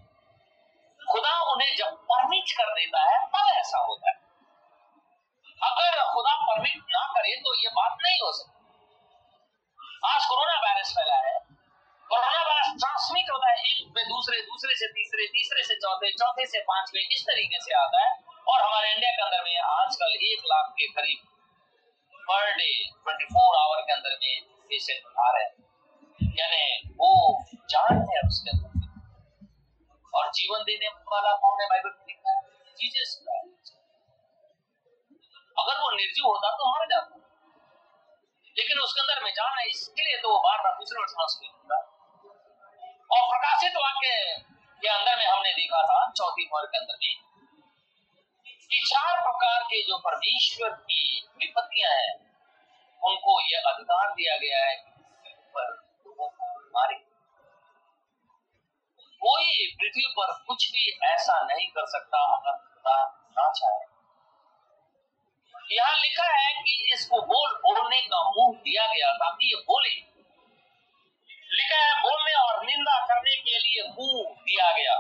खुदा 1.13 1.53
उन्हें 1.53 1.77
जब 1.77 1.87
परमिट 1.87 2.53
कर 2.53 2.71
देता 2.71 3.01
है, 3.11 3.27
तब 3.27 3.59
ऐसा 3.59 3.79
होता 3.79 4.11
है। 4.11 4.28
अगर 5.63 6.13
खुदा 6.15 6.37
परमिट 6.37 6.77
ना 6.77 7.13
करे 7.13 7.37
तो 7.37 7.55
ये 7.55 7.69
बात 7.69 7.99
नहीं 8.03 8.17
हो 8.17 8.33
सकती। 8.33 8.59
आज 10.05 10.27
कोरोना 10.27 10.59
वायरस 10.59 10.91
फैला 10.91 11.17
है। 11.17 11.39
कोरोना 12.09 12.43
वायरस 12.43 12.67
ट्रांसमिट 12.67 13.31
होता 13.33 13.51
है। 13.51 13.57
एक 13.57 13.93
में 13.97 14.05
दूसरे 14.09 14.41
दूसरे 14.41 14.75
से 14.75 14.87
तीसरे 14.87 15.27
तीसरे 15.27 15.63
से 15.63 15.75
चौथे 15.75 16.13
चौथे 16.13 16.47
से 16.47 16.61
पांचवे, 16.61 17.01
इस 17.01 17.23
तरीके 17.23 17.59
से 17.61 17.75
आता 17.75 18.05
है। 18.07 18.25
और 18.49 18.61
हमारे 18.61 18.95
इंडिया 18.95 19.11
के 19.11 19.23
अंदर 19.23 19.45
में 19.45 19.57
आजकल 19.57 20.19
एक 20.23 20.43
लाख 20.45 20.71
के 20.71 20.87
करीब 20.87 21.19
per 22.15 22.53
day, 22.53 22.85
twenty 22.85 23.25
four 23.25 23.59
hour 23.59 23.83
के 23.83 23.93
अंदर 23.93 24.11
में 24.11 24.43
पेशेंट 24.43 25.13
आ 25.19 25.31
रहे 25.31 25.45
हैं। 25.45 25.69
यानी 26.41 26.89
वो 26.89 27.45
जान 27.71 27.93
है 27.93 28.21
उसके 28.29 28.51
अंदर। 28.51 28.69
और 30.15 30.31
जीवन 30.31 30.61
देने 30.63 30.89
वाला 30.89 31.37
कौन 31.37 31.61
है? 31.61 31.67
बाइबल 31.67 31.91
में 31.91 32.07
लिखा 32.07 32.31
है। 32.31 32.43
अगर 35.59 35.81
वो 35.81 35.91
निर्जीव 35.91 36.27
होता 36.27 36.51
तो 36.51 36.71
मर 36.71 36.87
जाता। 36.87 37.17
लेकिन 38.59 38.79
उसके 38.79 39.01
अंदर 39.01 39.23
में 39.25 39.31
जान 39.31 39.59
है, 39.59 39.67
इसके 39.67 40.03
लिए 40.03 40.17
तो 40.17 40.29
वो 40.29 40.39
बार 40.39 40.59
बार 40.59 40.73
दूसरे 40.73 41.01
वर्ष 41.01 41.13
ट्रांसमिट 41.13 41.51
होता। 41.53 41.77
और 43.11 43.29
प्रकाशित 43.29 43.73
वाक्य 43.77 44.09
के 44.83 44.89
अंदर 44.89 45.19
में 45.19 45.27
हमने 45.27 45.53
देखा 45.53 45.83
था, 45.83 46.13
चौथी 46.13 46.49
पद 46.55 46.69
के 46.73 46.79
अंदर 46.79 46.95
में, 46.95 47.15
कि 48.71 48.87
चार 48.91 49.23
प्रकार 49.23 49.63
के 49.63 49.83
जो 49.83 49.99
परमेश्वर 49.99 50.71
की 50.71 51.29
विपत्तियाँ 51.39 51.91
हैं, 51.91 52.15
उनको 53.05 53.41
यह 53.41 53.63
अधिकार 53.67 54.11
दिया 54.11 54.37
गया 54.37 54.65
है 54.67 54.77
पर 55.29 55.69
लोगों 56.07 56.29
को 56.29 56.61
मारे। 56.61 56.95
कोई 59.25 59.77
पृथ्वी 59.81 60.15
पर 60.19 60.45
कुछ 60.47 60.71
भी 60.71 60.99
ऐसा 61.05 61.43
नहीं 61.43 61.69
कर 61.69 61.87
सकता 61.87 62.19
अगर 62.37 62.57
खुदा 62.57 63.05
ना 63.31 63.53
चाहे। 63.53 63.88
यहाँ 65.73 65.97
लिखा 66.01 66.27
है 66.33 66.53
कि 66.53 66.91
इसको 66.95 67.21
बोल 67.23 67.51
बोलने 67.57 68.01
का 68.01 68.23
मुँह 68.31 68.59
दिया 68.59 68.87
गया 68.87 69.13
ताकि 69.13 69.47
ये 69.47 69.63
बोले। 69.63 69.91
लिखा 71.53 71.77
है, 71.77 72.03
बोलने 72.03 72.33
और 72.33 72.65
निंदा 72.65 73.07
करने 73.07 73.37
के 73.37 73.59
लिए 73.59 73.83
मुँह 73.89 74.35
दिया 74.35 74.73
गया। 74.73 74.95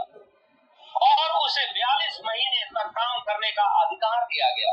और 1.06 1.30
उसे 1.30 1.66
बयालीस 1.66 2.18
महीने 2.24 2.64
तक 2.64 2.90
काम 2.90 3.20
करने 3.20 3.50
का 3.50 3.62
अधिकार 3.62 4.24
दिया 4.24 4.50
गया। 4.50 4.72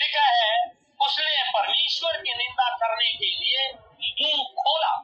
लिखा 0.00 0.26
है, 0.26 0.70
उसने 1.00 1.42
परमेश्वर 1.50 2.22
की 2.22 2.34
निंदा 2.34 2.70
करने 2.76 3.12
के 3.12 3.30
लिए 3.30 3.72
मुँह 4.22 4.44
खोला 4.54 4.94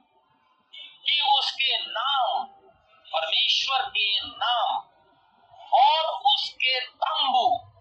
कि 1.06 1.20
उसके 1.38 1.76
नाम, 1.78 2.44
परमेश्वर 3.12 3.82
के 3.88 4.20
नाम 4.26 4.76
और 5.72 6.32
उसके 6.34 6.80
तंबू 6.80 7.73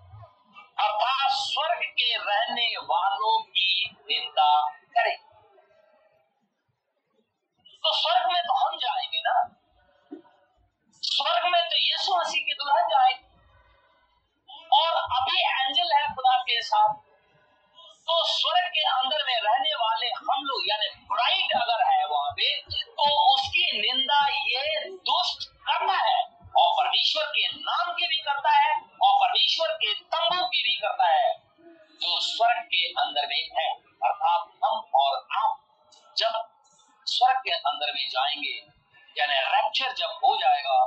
अर्थात 0.79 1.29
स्वर्ग 1.31 1.79
के 1.83 2.17
रहने 2.17 2.77
वालों 2.77 3.43
की 3.43 3.97
निंदा 4.01 4.69
करें। 4.71 5.17
तो 7.83 7.93
स्वर्ग 7.93 8.31
में 8.33 8.41
तो 8.41 8.53
हम 8.53 8.77
जाएँगे 8.77 9.19
ना। 9.19 9.55
स्वर्ग 10.93 11.51
में 11.51 11.61
तो 11.61 11.77
यीशु 11.77 12.15
मसीह 12.15 12.43
की 12.43 12.53
दुल्हन 12.53 12.87
जाएगी। 12.87 13.23
और 14.73 14.93
अभी 14.93 15.39
एंजल 15.41 15.95
है 15.95 16.15
खुदा 16.15 16.37
के 16.37 16.61
साथ। 16.61 16.93
तो 18.07 18.23
स्वर्ग 18.23 18.67
के 18.67 18.81
अंदर 18.81 19.25
में 19.25 19.41
रहने 19.41 19.75
वाले 19.75 20.07
हम 20.07 20.43
लोग, 20.43 20.63
यानी 20.69 20.87
ब्राइट 20.87 21.61
अगर 21.61 21.91
है 21.91 22.07
वहाँ 22.07 22.31
पे 22.31 22.61
तो 22.81 23.35
उसकी 23.35 23.81
निंदा 23.81 24.27
ये 24.27 24.89
दुष्ट 24.89 25.49
करता 25.49 25.93
है। 25.93 26.32
और 26.63 26.71
परमेश्वर 26.75 27.25
के 27.35 27.47
नाम 27.49 27.91
की 27.93 28.07
भी 28.07 28.19
करता 28.25 28.51
है 28.57 28.73
और 29.03 29.13
परमेश्वर 29.21 29.73
के 29.77 29.93
तंबू 30.11 30.45
की 30.47 30.61
भी 30.63 30.75
करता 30.77 31.07
है, 31.09 31.31
जो 32.01 32.19
स्वर्ग 32.21 32.61
के 32.67 32.83
अंदर 33.01 33.27
में 33.27 33.41
है। 33.57 33.69
अर्थात 34.03 34.51
हम 34.63 34.75
और 34.95 35.17
आप 35.37 35.59
जब 36.17 36.41
स्वर्ग 37.07 37.39
के 37.39 37.55
अंदर 37.63 37.93
में 37.93 38.05
जाएँगे, 38.09 38.55
यानी 39.17 39.39
रैप्चर 39.47 39.93
जब 39.95 40.19
हो 40.23 40.35
जाएगा 40.37 40.77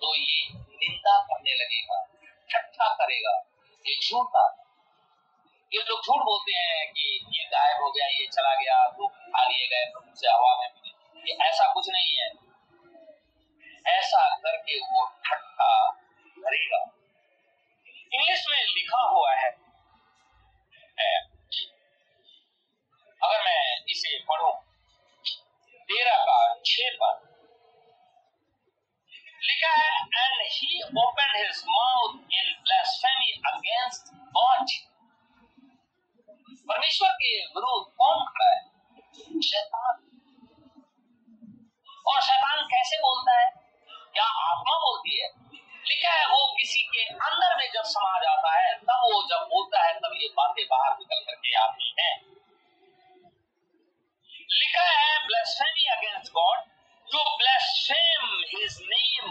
तो 0.00 0.14
ये 0.14 0.38
निंदा 0.52 1.20
करने 1.22 1.54
लगेगा, 1.54 1.98
ठट्ठा 2.50 2.88
करेगा, 2.94 3.34
ये 3.84 3.98
झूठा 4.02 4.44
ये 5.72 5.80
लोग 5.80 6.00
झूठ 6.00 6.20
बोलते 6.22 6.52
हैं 6.54 6.86
कि 6.88 7.04
ये 7.36 7.44
गायब 7.46 7.80
हो 7.82 7.90
गया, 7.90 8.06
ये 8.08 8.26
चला 8.28 8.54
गया 8.54 8.74
लोग 8.98 9.12
खा 9.30 9.42
लिए 9.44 9.66
गए 9.68 10.12
से 10.14 10.28
हवा 10.28 10.52
में 10.58 10.68
ये 11.24 11.36
ऐसा 11.42 11.72
कुछ 11.72 11.88
नहीं 11.88 12.16
है। 12.16 12.28
ऐसा 13.86 14.28
करके 14.36 14.78
वो 14.80 15.04
ठट्ठा 15.26 15.72
करेगा। 16.36 16.80
इंग्लिश 18.12 18.44
में 18.50 18.58
लिखा 18.58 19.00
हुआ 19.08 19.34
है 19.34 19.50
अगर 23.20 23.42
मैं 23.44 23.84
इसे 23.88 24.18
पढ़ू 24.28 24.50
तेरह 25.88 26.22
का 26.22 26.38
छह 26.66 26.96
पद 27.02 27.22
लिखा 29.42 29.70
है 29.70 29.92
and 30.16 30.42
he 30.50 30.82
open 30.98 31.34
his 31.36 31.62
mouth 31.68 32.34
in 32.34 32.52
blasphemy 32.62 33.32
against 33.46 34.14
God 34.38 34.74
परमेश्वर 36.68 37.10
के 37.10 37.32
विरुद्ध 37.46 37.84
कौन 37.96 38.24
खड़ा 38.24 38.50
है 38.50 39.40
शैतान 39.42 40.00
और 42.06 42.20
शैतान 42.22 42.64
कैसे 42.64 42.98
बोलता 42.98 43.38
है 43.40 43.50
क्या 44.14 44.24
आत्मा 44.24 44.76
बोलती 44.78 45.20
है 45.22 45.28
लिखा 45.88 46.10
है 46.10 46.26
वो 46.26 46.54
किसी 46.58 46.82
के 46.82 47.04
अंदर 47.04 47.56
में 47.56 47.70
जब 47.72 47.82
समा 47.82 48.18
जाता 48.18 48.52
है 48.58 48.74
तब 48.74 49.00
वो 49.04 49.22
जब 49.30 49.48
बोलता 49.48 49.82
है 49.82 49.92
तब 50.00 50.14
ये 50.22 50.28
बातें 50.36 50.64
बाहर 50.70 50.92
निकल 50.92 51.20
करके 51.20 51.54
आती 51.62 51.92
हैं 51.98 52.12
लिखा 54.52 54.82
है 54.82 55.18
blasphemy 55.26 55.86
against 55.86 56.32
God 56.32 56.58
to 57.08 57.24
blaspheme 57.36 58.28
his 58.52 58.78
name 58.84 59.30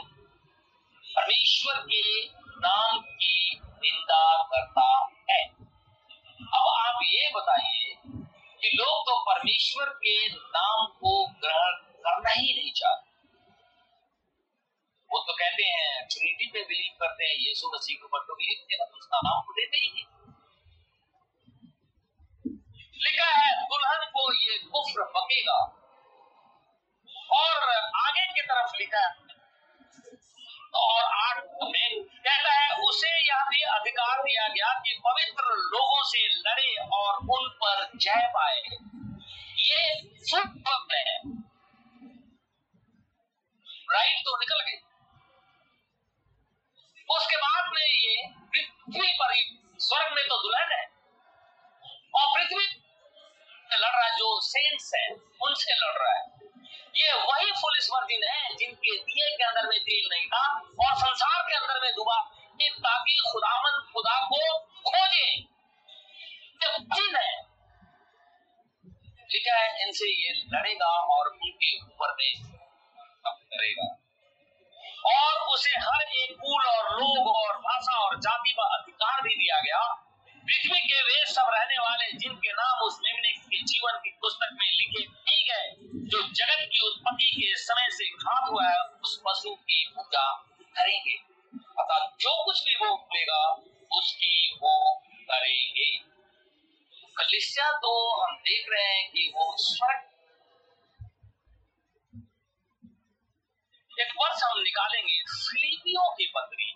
परमेश्वर 1.16 1.80
के 1.86 2.04
नाम 2.60 2.99
की 2.99 3.60
निंदा 3.60 4.24
करता 4.43 4.86
है 5.30 5.41
अब 5.43 6.68
आप 6.68 6.99
ये 7.04 7.30
बताइए 7.36 7.95
कि 8.62 8.70
लोग 8.76 9.01
तो 9.08 9.20
परमेश्वर 9.24 9.89
के 10.04 10.16
नाम 10.30 10.86
को 10.99 11.16
ग्रहण 11.41 11.82
करना 12.06 12.32
ही 12.32 12.54
नहीं 12.54 12.72
चाहते 12.72 13.12
वो 15.10 15.20
तो 15.20 15.34
कहते 15.34 15.64
हैं 15.64 16.06
ट्रिनिटी 16.08 16.45
पे 16.47 16.62
बिलीव 16.64 16.93
करते 17.01 17.26
हैं 17.26 17.36
यीशु 17.39 17.72
मसीह 17.76 17.97
के 17.97 18.06
ऊपर 18.06 18.20
तो 18.20 18.36
बिलीव 18.36 18.64
किया 18.70 18.86
तो 18.86 18.97
उसका 18.97 19.20
नाम 19.22 19.41
तो 19.41 19.54
देते 19.54 19.78
ही 19.78 19.89
नहीं 19.89 20.06
लिखा 23.04 23.28
है 23.32 23.51
दुल्हन 23.64 24.06
को 24.16 24.24
ये 24.34 24.58
कुफ्र 24.72 25.06
पकेगा 25.18 25.58
और 27.38 27.70
आगे 28.01 28.26
की 28.26 28.41
तरफ़ 28.41 28.76
लिखा 28.80 28.99
है 28.99 29.32
और 30.76 31.04
आठ 31.04 31.43
में 31.72 32.04
कहता 32.04 32.54
है 32.54 32.70
उसे 32.84 33.12
यह 33.28 33.43
भी 33.49 33.62
अधिकार 33.74 34.22
दिया 34.24 34.47
गया 34.47 34.74
कि 34.80 34.95
पवित्र 35.08 35.58
लोगों 35.74 36.04
से 36.04 36.24
लड़े 36.39 36.76
और 36.99 37.20
उन 37.36 37.49
पर 37.64 37.86
जय 37.97 38.28
पाए 38.34 38.62
ये 39.64 39.84
फुट 40.32 40.93
है 40.93 41.06
राइट 43.93 44.20
तो 44.26 44.38
निकल 44.38 44.62
गई 44.62 44.82
उसके 47.10 47.38
बाद 47.38 47.70
में 47.74 47.82
ये 47.82 48.28
पृथ्वी 48.54 49.12
पर 49.14 49.34
स्वर्ग 49.80 50.16
में 50.16 50.24
तो 50.24 50.41
दुल्हन 50.43 50.72
है 50.72 50.86
और 52.16 52.32
पृथ्वी 52.36 52.66
लड़ 53.76 53.95
रहा 54.60 55.01
है 55.01 55.10
उनसे 55.41 55.74
लड़ 55.74 55.97
रहा 55.97 56.14
है। 56.14 56.26
ये 56.95 57.14
वही 57.14 57.51
पुलिस 57.51 57.89
वर्जिन 57.93 58.30
है 58.30 58.56
जिनके 58.56 58.97
दिए 58.97 59.38
के 59.38 59.43
अंदर 59.43 59.70
में 59.70 59.80
तेल 59.80 60.10
नहीं 60.12 60.28
था 60.28 60.58
और 60.58 60.95
संसार 60.95 61.43
के 61.49 61.56
अंदर 61.56 61.82
में 61.82 61.91
डूबा। 61.91 62.39
ताकि 62.64 63.24
खुदामन 63.32 63.91
खुदा 63.93 64.26
को 64.26 64.60
खोजे। 64.60 65.43
है, 67.18 67.43
लिखा 69.22 69.56
है, 69.56 69.88
इनसे 69.88 70.06
ये 70.06 70.34
लड़ेगा 70.54 70.86
और 70.86 71.28
उनके 71.28 71.82
ऊपर 71.82 72.16
में 72.20 72.54
करेगा। 73.26 73.97
और 75.06 75.47
उसे 75.47 75.72
हर 75.72 76.01
एक 76.01 76.32
कुल 76.32 76.66
और 76.66 76.93
लोग 76.93 77.36
और 77.36 77.58
भाषा 77.58 77.97
और 77.97 78.20
जाति 78.20 78.51
का 78.51 78.78
अधिकार 78.78 79.22
भी 79.22 79.36
दिया 79.36 79.62
गया। 79.62 80.03
पृथ्वी 80.44 80.80
के 80.80 81.02
वे 81.02 81.26
सब 81.26 81.50
रहने 81.54 81.78
वाले 81.80 82.08
जिनके 82.18 82.52
नाम 82.52 82.80
उस 82.86 82.98
मेमने 83.04 83.32
के 83.32 83.60
जीवन 83.64 83.98
की 83.98 84.10
पुस्तक 84.22 84.50
में 84.54 84.66
लिखे 84.72 85.04
नहीं 85.06 85.44
गए, 85.46 85.68
जो 86.10 86.22
जगत 86.32 86.66
की 86.74 86.88
उत्पत्ति 86.88 87.30
के 87.36 87.56
समय 87.58 87.88
से 87.91 88.10
घात 88.10 88.50
हुआ 88.50 88.66
है, 88.68 88.82
उस 89.04 89.22
पशु 89.28 89.56
की 89.56 89.86
पूजा 89.96 90.26
करेंगे। 90.62 91.16
अतः 91.80 92.08
जो 92.20 92.46
कुछ 92.46 92.64
भी 92.64 92.76
वो 92.76 92.96
बोलेगा 92.96 93.41
उसकी 93.98 94.54
वो 94.56 94.76
करेंगे। 95.32 95.89
कलिसिया 97.18 97.72
तो 97.78 97.94
हम 98.24 98.38
देख 98.38 98.66
रहे 98.70 98.94
हैं 98.94 99.10
कि 99.12 99.32
वो 99.36 99.56
स्वर्ग 99.58 100.10
एक 104.00 104.14
वर्ष 104.22 104.44
हम 104.44 104.60
निकालेंगे 104.60 105.24
फिलिपियों 105.24 106.10
की 106.12 106.26
पत्री 106.36 106.72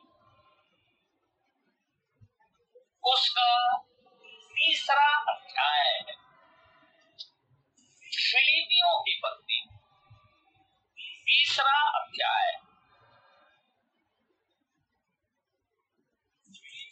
उसका 3.14 3.78
तीसरा 4.56 5.10
अध्याय 5.32 6.02
फिलिपियों 8.14 9.02
की 9.02 9.22
पत्नी 9.26 9.60
तीसरा 11.28 11.76
अध्याय। 12.00 12.52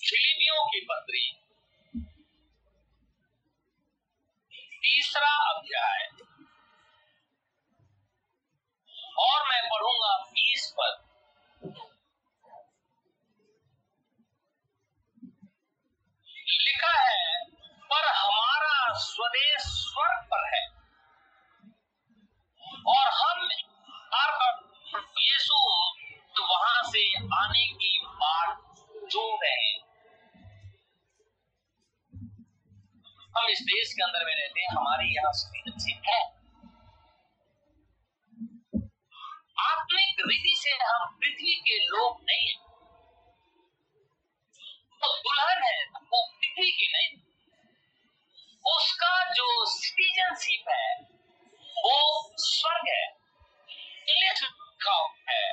फिलिपियों 0.09 0.65
की 0.67 0.79
पत्री 0.91 1.23
तीसरा 4.81 5.33
अध्याय। 5.51 6.07
और 9.19 9.43
मैं 9.49 9.61
पढ़ूँगा 9.63 10.17
बीस 10.31 10.73
पद। 10.79 11.14
लिखा 16.59 16.91
है, 16.99 17.45
पर 17.83 18.07
हमारा 18.07 18.93
स्वदेश 18.99 19.61
स्वर्ग 19.61 20.27
पर 20.33 20.47
है। 20.47 20.63
और 22.87 23.05
हम 23.13 23.49
यीशु 25.19 25.57
तो 26.35 26.43
वहाँ 26.43 26.81
से 26.83 27.01
आने 27.35 27.65
की 27.73 27.99
बात 28.05 28.57
ढूंढ 29.13 29.43
रहे 29.43 29.51
हैं। 29.51 29.79
हम 33.37 33.47
इस 33.49 33.61
देश 33.61 33.93
के 33.93 34.03
अंदर 34.03 34.25
में 34.25 34.33
रहते 34.35 34.61
हैं, 34.61 34.67
हमारी 34.71 35.07
यहाँ 35.15 35.31
सिटीजनशिप 35.33 36.01
है। 36.07 36.19
आत्मिक 39.61 40.21
रीति 40.27 40.53
से 40.57 40.71
हम 40.85 41.15
पृथ्वी 41.15 41.55
के 41.61 41.77
लोग 41.85 42.21
नहीं 42.21 42.47
है। 42.47 42.55
तो 45.01 45.07
दुल्हन 45.17 45.63
है 45.63 45.84
पृथ्वी 46.55 46.71
की 46.71 46.87
नहीं? 46.91 47.15
उसका 48.65 49.13
जो 49.31 49.47
सिटीजनशिप 49.69 50.69
है, 50.69 50.93
वो 51.77 51.97
स्वर्ग 52.39 52.89
है 52.89 53.05
इंग्लिश 54.07 54.43
है। 55.29 55.43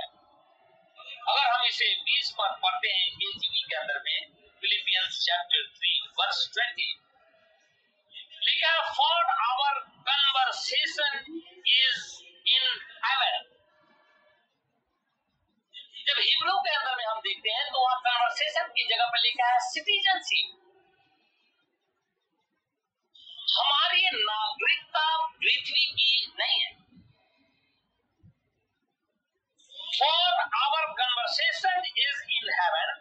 अगर 1.22 1.46
हम 1.46 1.64
इसे 1.66 1.88
20 2.04 2.30
पर 2.38 2.54
पढ़ते 2.62 2.88
हैं 2.90 3.10
केजीवी 3.14 3.62
के 3.62 3.76
अंदर 3.76 4.00
में 4.04 4.30
फिलिपियंस 4.62 5.18
चैप्टर 5.24 5.66
3 5.80 6.08
वर्स 6.20 6.40
20 6.52 6.88
लिखा 8.46 8.72
for 8.92 9.34
our 9.42 9.78
conversation 10.08 11.20
is 11.74 12.00
in 12.48 12.80
heaven 13.04 13.52
जब 16.06 16.18
हिब्रू 16.20 16.58
के 16.58 16.74
अंदर 16.74 16.96
में 16.96 17.04
हम 17.04 17.20
देखते 17.20 17.50
हैं 17.50 17.70
तो 17.70 17.86
वहाँ 17.86 18.00
कन्वर्सेशन 18.00 18.74
की 18.74 18.88
जगह 18.88 19.06
पर 19.06 19.24
लिखा 19.28 19.52
है 19.52 19.60
सिटीजनशिप 19.68 20.61
हमारी 23.56 24.02
नागरिकता 24.14 25.26
पृथ्वी 25.26 25.86
की 25.92 26.34
नहीं 26.38 26.60
है। 26.60 26.72
For 29.98 30.32
our 30.64 30.92
conversation 30.92 31.82
is 31.98 32.22
in 32.30 32.50
heaven 32.60 32.94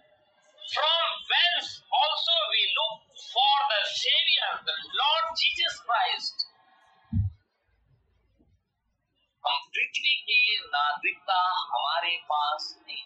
from 0.73 1.11
whence 1.11 1.83
also 1.93 2.51
we 2.51 2.73
look 2.73 3.01
for 3.33 3.63
the 3.63 3.83
saviour 3.85 4.55
the 4.55 4.91
Lord 4.95 5.35
Jesus 5.35 5.79
Christ 5.79 6.47
हम 9.47 9.57
पृथ्वी 9.57 10.15
की 10.21 10.59
नागरिकता 10.65 11.39
हमारे 11.59 12.17
पास 12.17 12.75
नहीं। 12.87 13.03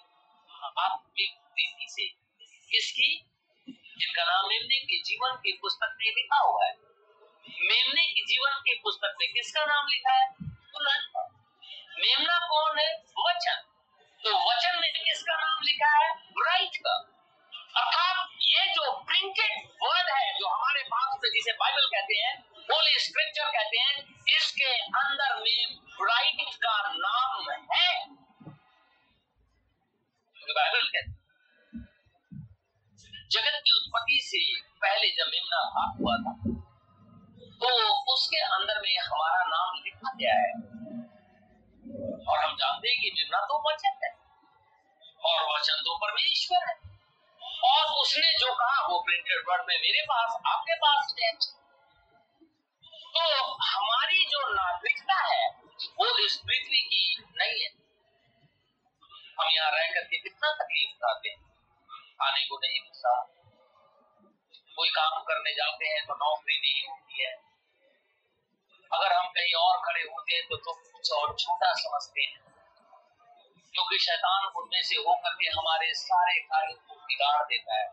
आपकी 0.83 1.25
रीति 1.59 1.87
से। 1.89 2.07
किसकी? 2.71 3.25
जिनका 3.99 4.23
नाम 4.23 4.49
मेमने 4.49 4.79
के 4.79 5.03
जीवन 5.03 5.35
की 5.35 5.57
पुस्तक 5.61 5.95
में 5.99 6.07
लिखा 6.07 6.37
हुआ 6.37 6.65
है। 6.65 6.84
जीवन 8.45 8.57
की 8.61 8.73
पुस्तक 8.83 9.13
में 9.19 9.27
किसका 9.27 9.61
नाम 9.65 9.85
लिखा 9.89 10.11
है? 10.13 10.25
दुल्हन 10.71 11.05
मेमना 11.99 12.37
कौन 12.47 12.79
है? 12.79 12.89
वचन। 13.19 13.61
तो 14.23 14.33
वचन 14.39 14.75
में 14.81 14.89
किसका 14.95 15.35
नाम 15.35 15.63
लिखा 15.63 15.87
है? 15.93 16.09
ब्राइट 16.31 16.77
का। 16.77 16.93
अर्थात 17.75 18.35
ये 18.41 18.65
जो 18.75 18.91
प्रिंटेड 19.01 19.55
वर्ड 19.83 20.09
है, 20.09 20.27
जो 20.39 20.47
हमारे 20.47 20.83
पास 20.83 21.17
जिसे 21.25 21.53
बाइबल 21.53 21.87
कहते 21.93 22.17
हैं 22.17 22.35
होली 22.69 22.99
स्क्रिप्चर 22.99 23.49
कहते 23.49 23.77
हैं, 23.77 23.95
इसके 24.37 24.75
अंदर 24.99 25.35
में 25.39 25.75
ब्राइट 25.95 26.53
का 26.65 26.75
नाम 26.97 27.49
है। 27.73 27.89
बाइबल 30.51 30.87
कहते 30.87 31.13
जगत 33.31 33.61
की 33.65 33.71
उत्पत्ति 33.75 34.19
से 34.23 34.43
पहले 34.81 35.09
जब 35.17 35.33
मेमना 35.33 35.63
भाग 35.69 35.97
हुआ 36.01 36.17
था 36.17 36.63
तो 37.55 37.67
उसके 38.13 38.37
अंदर 38.37 38.81
में 38.81 38.99
हमारा 38.99 39.43
नाम 39.43 39.81
लिखा 39.83 40.11
गया 40.21 40.33
है। 40.33 40.53
और 42.29 42.45
हम 42.45 42.55
जानते 42.55 42.89
हैं 42.89 43.01
कि 43.01 43.11
मेमना 43.17 43.39
तो 43.39 43.71
वचन 43.71 43.99
है। 44.03 44.11
और 45.25 45.57
वचन 45.57 45.73
तो 45.73 45.97
परमेश्वर 45.97 46.57
है। 46.57 46.75
और 47.63 48.01
उसने 48.01 48.31
जो 48.39 48.53
कहा, 48.53 48.87
वो 48.87 48.99
प्रिंटेड 48.99 49.45
वर्ड 49.49 49.61
में 49.61 49.75
मेरे 49.75 50.01
पास, 50.01 50.41
आपके 50.47 50.75
पास 50.75 51.15
है। 51.23 51.31
तो 52.91 53.53
हमारी 53.53 54.25
जो 54.25 54.53
नागरिकता 54.53 55.33
है, 55.33 55.49
वो 55.99 56.25
इस 56.25 56.37
पृथ्वी 56.37 56.81
की 56.81 57.23
नहीं 57.35 57.63
है। 57.63 57.69
हम 59.39 59.49
यहाँ 59.51 59.71
रह 59.71 59.87
करके 59.87 60.17
कितना 60.17 60.51
तकलीफ़ 60.51 60.95
उठाते 60.95 61.29
हैं। 61.29 61.37
खाने 61.91 62.45
को 62.45 62.55
नहीं 62.57 62.81
मिलता 62.81 63.34
कोई 64.75 64.89
काम 64.89 65.21
करने 65.21 65.51
जाते 65.51 65.85
हैं 65.85 66.05
तो 66.05 66.13
नौकरी 66.13 66.57
नहीं 66.57 66.89
होती 66.89 67.23
है। 67.23 67.31
अगर 68.93 69.13
हम 69.13 69.27
कहीं 69.27 69.53
और 69.53 69.77
खड़े 69.85 70.01
होते 70.01 70.35
हैं 70.35 70.43
तो, 70.47 70.55
तो 70.57 70.73
कुछ 70.73 71.11
और 71.11 71.35
छोटा 71.39 71.73
समझते 71.73 72.21
हैं। 72.21 72.45
क्योंकि 73.73 73.99
शैतान 73.99 74.45
उनमें 74.45 74.81
से 74.81 74.95
होकर 74.95 75.33
के 75.33 75.47
हमारे 75.47 75.93
सारे 75.93 76.39
कार्यों 76.39 76.77
को 76.77 76.95
बिगाड़ 76.95 77.43
देता 77.43 77.79
है। 77.79 77.87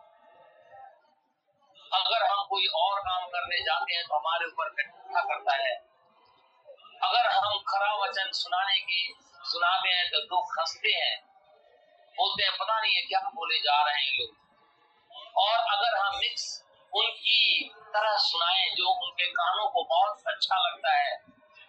अगर 1.92 2.26
हम 2.26 2.46
कोई 2.50 2.66
और 2.66 3.00
काम 3.00 3.26
करने 3.26 3.58
जाते 3.60 3.94
हैं 3.94 4.04
तो 4.04 4.14
हमारे 4.14 4.46
ऊपर 4.46 4.68
कटुता 4.68 5.20
करता 5.20 5.52
है। 5.52 5.74
अगर 7.02 7.26
हम 7.26 7.58
खरा 7.58 7.94
वचन 7.94 8.30
सुनाने 8.32 8.80
की 8.80 9.14
सुनाते 9.44 9.88
हैं 9.88 10.10
तो 10.10 10.18
लोग 10.18 10.60
हँसते 10.60 10.88
हैं। 10.88 11.20
बोलते 12.16 12.42
हैं 12.42 12.52
पता 12.52 12.80
नहीं 12.80 12.94
है 12.94 13.02
क्या 13.02 13.20
बोले 13.20 13.58
जा 13.58 13.82
रहे 13.82 14.04
हैं 14.04 14.12
लोग। 14.12 14.42
और 15.36 15.58
अगर 15.58 15.98
हम 15.98 16.18
मिक्स 16.18 16.64
उनकी 16.94 17.68
तरह 17.94 18.16
सुनाए 18.16 18.68
जो 18.76 18.90
उनके 19.04 19.26
कानों 19.26 19.68
को 19.70 19.82
बहुत 19.84 20.22
अच्छा 20.26 20.56
लगता 20.56 20.94
है 20.96 21.16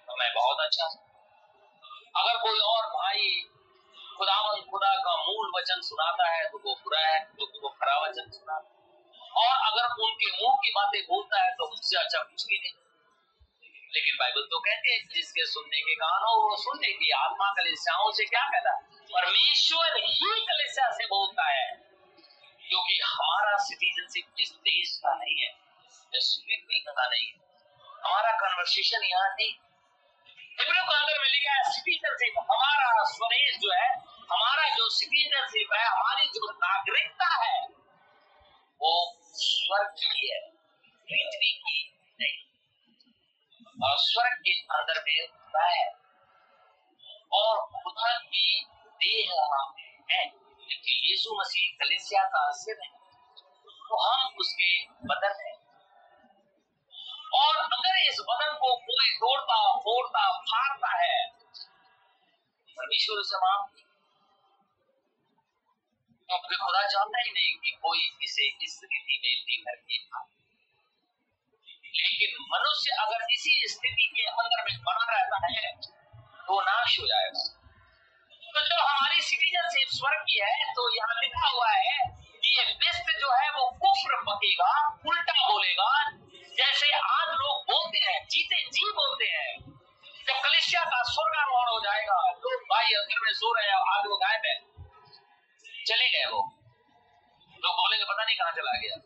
तो 0.08 0.16
मैं 0.16 0.34
बहुत 0.36 0.58
अच्छा 0.60 0.86
अगर 2.16 2.38
कोई 2.38 2.60
और 2.60 2.86
भाई 2.86 3.30
खुदावन 4.18 4.62
खुदा 4.62 4.92
का 4.96 5.16
मूल 5.18 5.52
वचन 5.58 5.82
सुनाता 5.82 6.28
है 6.30 6.44
तो 6.50 6.58
वो 6.66 6.76
बुरा 6.76 7.00
है 7.00 7.20
तो 7.40 7.46
वो 7.64 7.70
खरा 7.70 8.00
वचन 8.00 8.30
सुनाता 8.30 8.68
है। 8.68 8.82
और 9.42 9.56
अगर 9.68 10.04
उनके 10.04 10.32
मुँह 10.32 10.56
की 10.56 10.72
बातें 10.72 11.02
बोलता 11.04 11.44
है 11.44 11.52
तो 11.52 11.64
उससे 11.66 11.98
अच्छा 11.98 12.20
कुछ 12.20 12.46
भी 12.46 12.58
नहीं। 12.58 12.74
लेकिन 13.94 14.16
बाइबल 14.16 14.42
तो 14.42 14.60
कहते 14.60 14.92
हैं, 14.92 15.08
जिसके 15.14 15.46
सुनने 15.46 15.82
के 15.82 15.96
कान 15.96 16.22
हो, 16.24 16.36
वो 16.42 16.56
सुनने 16.58 16.92
की 16.94 17.12
आत्मा 17.12 17.50
कलिसियाओं 17.54 18.12
से 18.12 18.26
क्या 18.26 18.44
कहता 18.50 18.72
है 18.72 18.82
परमेश्वर 19.14 19.98
ही 19.98 20.46
कलिसिया 20.46 20.92
से 20.92 21.06
बोलता 21.06 21.44
है। 21.50 21.93
क्योंकि 22.74 23.00
हमारा 23.06 23.58
सिटीजनशिप 23.58 24.34
इस 24.40 24.52
देश 24.52 24.98
का 24.98 25.14
नहीं 25.14 25.36
है 25.42 25.56
भी 26.68 26.80
कथा 26.80 27.10
नहीं। 27.10 27.28
है 27.28 27.44
हमारा 28.06 28.32
कन्वर्सेशन 28.32 29.04
यहाँ 29.04 29.30
नहीं। 29.30 29.54
हिब्रू 30.60 30.82
के 30.82 30.96
अंदर 30.96 31.22
में 31.22 31.30
लिखा 31.30 31.52
है 31.54 31.72
सिटीजनशिप 31.72 32.34
हमारा 32.38 33.04
स्वदेश 33.04 33.58
जो 33.58 33.72
है, 33.74 34.00
हमारा 34.06 34.76
जो 34.76 34.90
सिटीजनशिप 34.90 35.74
है, 35.74 35.86
हमारी 35.86 36.28
जो 36.28 36.52
नागरिकता 36.52 37.46
है, 37.46 37.68
वो 38.82 39.18
स्वर्ग 39.24 39.90
की 39.90 40.34
है, 40.34 40.50
पृथ्वी 40.88 41.52
की 41.52 41.98
नहीं। 42.22 42.38
और 43.84 43.98
स्वर्ग 43.98 44.34
के 44.34 44.52
अंदर 44.52 45.04
में 45.08 45.28
है 45.68 45.92
और 47.34 47.82
खुदा 47.84 48.20
की 48.20 48.66
देह 48.86 49.56
हम 49.56 49.76
है। 50.12 50.43
क्योंकि 50.74 51.10
यीशु 51.10 51.34
मसीह 51.40 51.66
कलिसिया 51.80 52.24
का 52.28 52.52
सिर 52.52 52.78
है 52.84 52.92
तो 53.90 53.98
हम 54.04 54.40
उसके 54.40 54.70
बदन 55.04 55.34
है। 55.42 55.52
और 57.34 57.58
अगर 57.58 58.00
इस 58.10 58.18
बदन 58.22 58.54
को 58.54 58.76
कोई 58.88 59.10
तोड़ता 59.14 59.58
फोड़ता, 59.78 60.24
फाड़ता 60.42 60.92
है, 61.04 61.20
परमेश्वर 62.78 63.20
उसे 63.20 63.38
माफ़ 63.38 63.72
क्योंकि 66.30 66.56
खुदा 66.56 66.82
चाहता 66.88 67.22
ही 67.22 67.32
नहीं 67.32 67.58
कि 67.58 67.72
कोई 67.72 68.02
इसे 68.24 68.46
इस 68.66 68.76
स्थिति 68.76 69.18
में 69.24 69.34
लेकर 69.50 69.76
के 69.76 69.98
लेकिन 71.96 72.46
मनुष्य 72.52 72.96
अगर 73.02 73.26
इसी 73.32 73.52
स्थिति 73.68 74.06
के 74.16 74.24
अंदर 74.26 74.64
में 74.64 74.78
बना 74.80 75.06
रहता 75.12 75.38
है 75.48 75.76
तो 76.48 76.62
नाश 76.62 77.00
हो 77.00 77.06
जाएगा। 77.06 77.63
तो 78.56 78.62
जो 78.62 78.76
हमारी 78.80 79.22
सिटीजनशिप 79.22 79.88
स्वर्ग 79.90 80.20
की 80.22 80.40
है 80.40 80.74
तो 80.74 80.84
यहाँ 80.96 81.16
लिखा 81.22 81.48
हुआ 81.48 81.70
है 81.70 81.96
कि 82.44 82.58
ये 82.58 82.66
बेस्ट 82.74 83.08
जो 83.22 83.32
है 83.32 83.50
वो 83.52 83.64
कुफ्र 83.84 84.20
बकेगा, 84.24 84.72
उल्टा 85.08 85.34
बोलेगा, 85.34 85.88
जैसे 86.58 86.92
आज 86.92 87.28
लोग 87.28 87.64
बोलते 87.72 88.04
हैं, 88.06 88.28
जीते 88.28 88.62
जी 88.70 88.92
बोलते 88.92 89.26
हैं। 89.26 89.54
जब 90.28 90.42
कलिशिया 90.44 90.84
का 90.84 91.02
स्वर्गारोहण 91.04 91.72
हो 91.72 91.80
जाएगा 91.80 92.20
लोग 92.44 92.62
भाई 92.70 92.94
अंदर 92.94 93.26
में 93.26 93.34
सो 93.34 93.54
रहे 93.54 93.68
हैं, 93.68 93.82
आज 93.96 94.06
वो 94.08 94.18
गायब 94.18 94.46
है। 94.46 94.56
चले 95.86 96.10
गए 96.10 96.26
वो। 96.26 96.42
लोग 97.64 97.74
बोलेंगे, 97.74 98.06
पता 98.06 98.24
नहीं 98.24 98.36
कहाँ 98.36 98.52
चला 98.52 98.80
गया। 98.80 98.98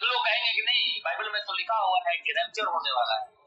तो 0.00 0.06
लोग 0.06 0.24
कहेंगे 0.24 0.52
कि 0.52 0.62
नहीं, 0.62 1.00
बाइबल 1.04 1.32
में 1.32 1.42
तो 1.42 1.52
लिखा 1.52 1.76
हुआ 1.76 1.98
है 2.08 2.16
कि 2.16 2.32
रैप्चर 2.32 2.66
होने 2.66 2.92
वाला 2.92 3.20
है। 3.20 3.39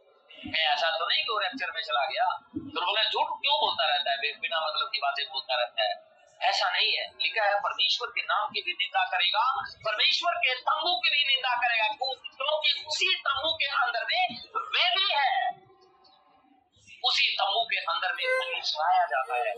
ऐसा 0.51 0.97
तो 0.97 1.09
नहीं 1.09 1.23
कि 1.23 1.39
रैप्चर 1.43 1.71
में 1.71 1.81
चला 1.81 2.05
गया। 2.05 2.25
तो 2.57 2.85
बोला, 2.85 3.03
झूठ 3.03 3.27
क्यों 3.27 3.59
बोलता 3.59 3.85
रहता 3.85 4.11
है? 4.11 4.17
बिना 4.17 4.67
मतलब 4.67 4.89
की 4.93 4.97
बातें 4.97 5.25
बोलता 5.25 5.55
रहता 5.55 5.83
है। 5.83 6.13
ऐसा 6.49 6.69
नहीं 6.69 6.93
है। 6.97 7.07
लिखा 7.07 7.45
है, 7.45 7.59
परमेश्वर 7.59 8.07
के 8.07 8.21
नाम 8.21 8.49
की 8.49 8.61
भी 8.61 8.71
निंदा 8.71 9.05
करेगा, 9.05 9.61
परमेश्वर 9.61 10.31
के 10.31 10.55
तंबू 10.55 10.95
की 10.95 11.09
भी 11.09 11.33
निंदा 11.33 11.55
करेगा। 11.55 11.87
क्योंकि 11.87 12.83
उसी 12.87 13.15
तंबू 13.15 13.53
के 13.53 13.65
अंदर 13.65 14.03
में 14.03 14.37
वे 14.57 14.89
भी 14.97 15.13
है। 15.13 15.49
उसी 17.05 17.35
तंबू 17.35 17.63
के 17.63 17.77
अंदर 17.77 18.13
में 18.13 18.61
सुनाया 18.61 19.05
जाता 19.05 19.35
है। 19.35 19.51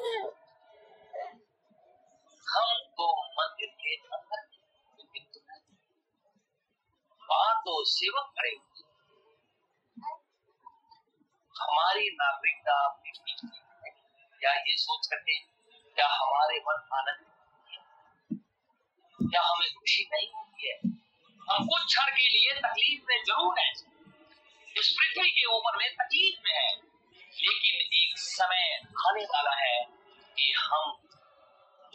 हम 2.48 2.84
तो 2.84 3.26
मंदिर 3.28 3.68
के 3.68 3.96
अंदर 3.96 4.56
वहाँ 7.32 7.60
तो 7.60 7.84
सेवक 7.86 8.34
खड़े 8.40 8.52
हमारी 11.62 12.10
नागरिकता 12.10 13.01
क्या 14.39 14.53
ये 14.53 14.78
सोच 14.78 15.08
करके 15.08 15.39
क्या 15.95 16.08
हमारे 16.08 16.60
मन 16.60 16.89
आनंद 16.93 17.26
क्या 19.32 19.41
हमें 19.41 19.74
खुशी 19.74 20.10
नहीं 20.14 20.28
होती 20.28 20.70
है। 20.70 20.76
हम 21.51 21.66
कुछ 21.66 21.86
क्षण 21.86 22.06
के 22.06 22.30
लिए 22.30 22.53
तकलीफ़ 22.62 23.03
में 23.10 23.24
ज़रूर 23.24 23.60
है। 23.60 23.72
इस 24.78 24.95
पृथ्वी 24.99 25.30
के 25.30 25.45
ऊपर 25.45 25.78
में 25.78 25.93
तकलीफ़ 25.93 26.41
में 26.43 26.53
है। 26.53 26.76
लेकिन 27.41 28.03
एक 28.03 28.14
समय 28.18 28.82
आने 29.08 29.26
वाला 29.26 29.56
है 29.56 29.86
कि 30.36 30.53
हम 30.58 30.91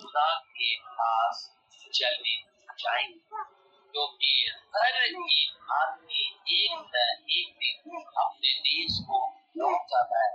खुदा 0.00 0.38
के 0.38 0.76
पास 0.76 1.56
चलने 1.94 2.42
जाएँगे। 2.78 3.20
क्योंकि 3.92 4.50
हर 4.76 5.04
एक 5.04 5.72
आदमी 5.72 6.24
एक 6.64 6.72
न 6.72 7.24
एक 7.30 7.54
दिन 7.58 8.02
अपने 8.18 8.48
देश 8.48 8.98
को 9.02 9.39
लौट 9.58 9.82
जाता 9.86 10.16
है। 10.24 10.30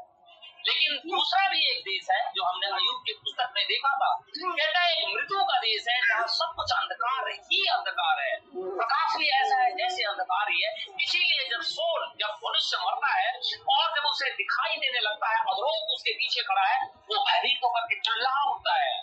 लेकिन 0.67 0.93
दूसरा 1.09 1.49
भी 1.49 1.59
एक 1.71 1.79
देश 1.81 2.07
है 2.11 2.21
जो 2.31 2.43
हमने 2.43 2.67
अयुब 2.67 3.01
की 3.01 3.13
पुस्तक 3.13 3.51
में 3.55 3.65
देखा 3.65 3.89
था। 3.95 4.09
कहता 4.37 4.79
है, 4.79 4.93
एक 4.93 5.15
मृत्यु 5.15 5.43
का 5.43 5.57
देश 5.57 5.85
है 5.89 5.97
जहाँ 6.07 6.27
सब 6.27 6.53
कुछ 6.55 6.71
अंधकार 6.71 7.29
ही 7.29 7.59
अंधकार 7.67 8.19
है। 8.19 8.35
प्रकाश 8.77 9.15
भी 9.17 9.27
ऐसा 9.29 9.57
है 9.63 9.71
जैसे 9.71 10.03
अंधकार 10.03 10.51
ही 10.51 10.63
है। 10.63 10.71
इसीलिए 11.03 11.49
जब 11.49 11.61
सोल, 11.61 12.07
जब 12.19 12.39
मनुष्य 12.45 12.77
मरता 12.77 13.11
है 13.19 13.29
और 13.69 13.95
जब 13.95 14.05
उसे 14.05 14.29
दिखाई 14.29 14.77
देने 14.77 14.99
लगता 14.99 15.29
है 15.29 15.35
अधरोग 15.35 15.93
उसके 15.93 16.13
पीछे 16.13 16.41
खड़ा 16.41 16.61
है, 16.61 16.79
वो 16.85 17.23
भयभीत 17.23 17.59
होकर 17.63 17.81
के 17.81 17.99
चिल्ला 17.99 18.51
उठता 18.51 18.73
है, 18.73 19.01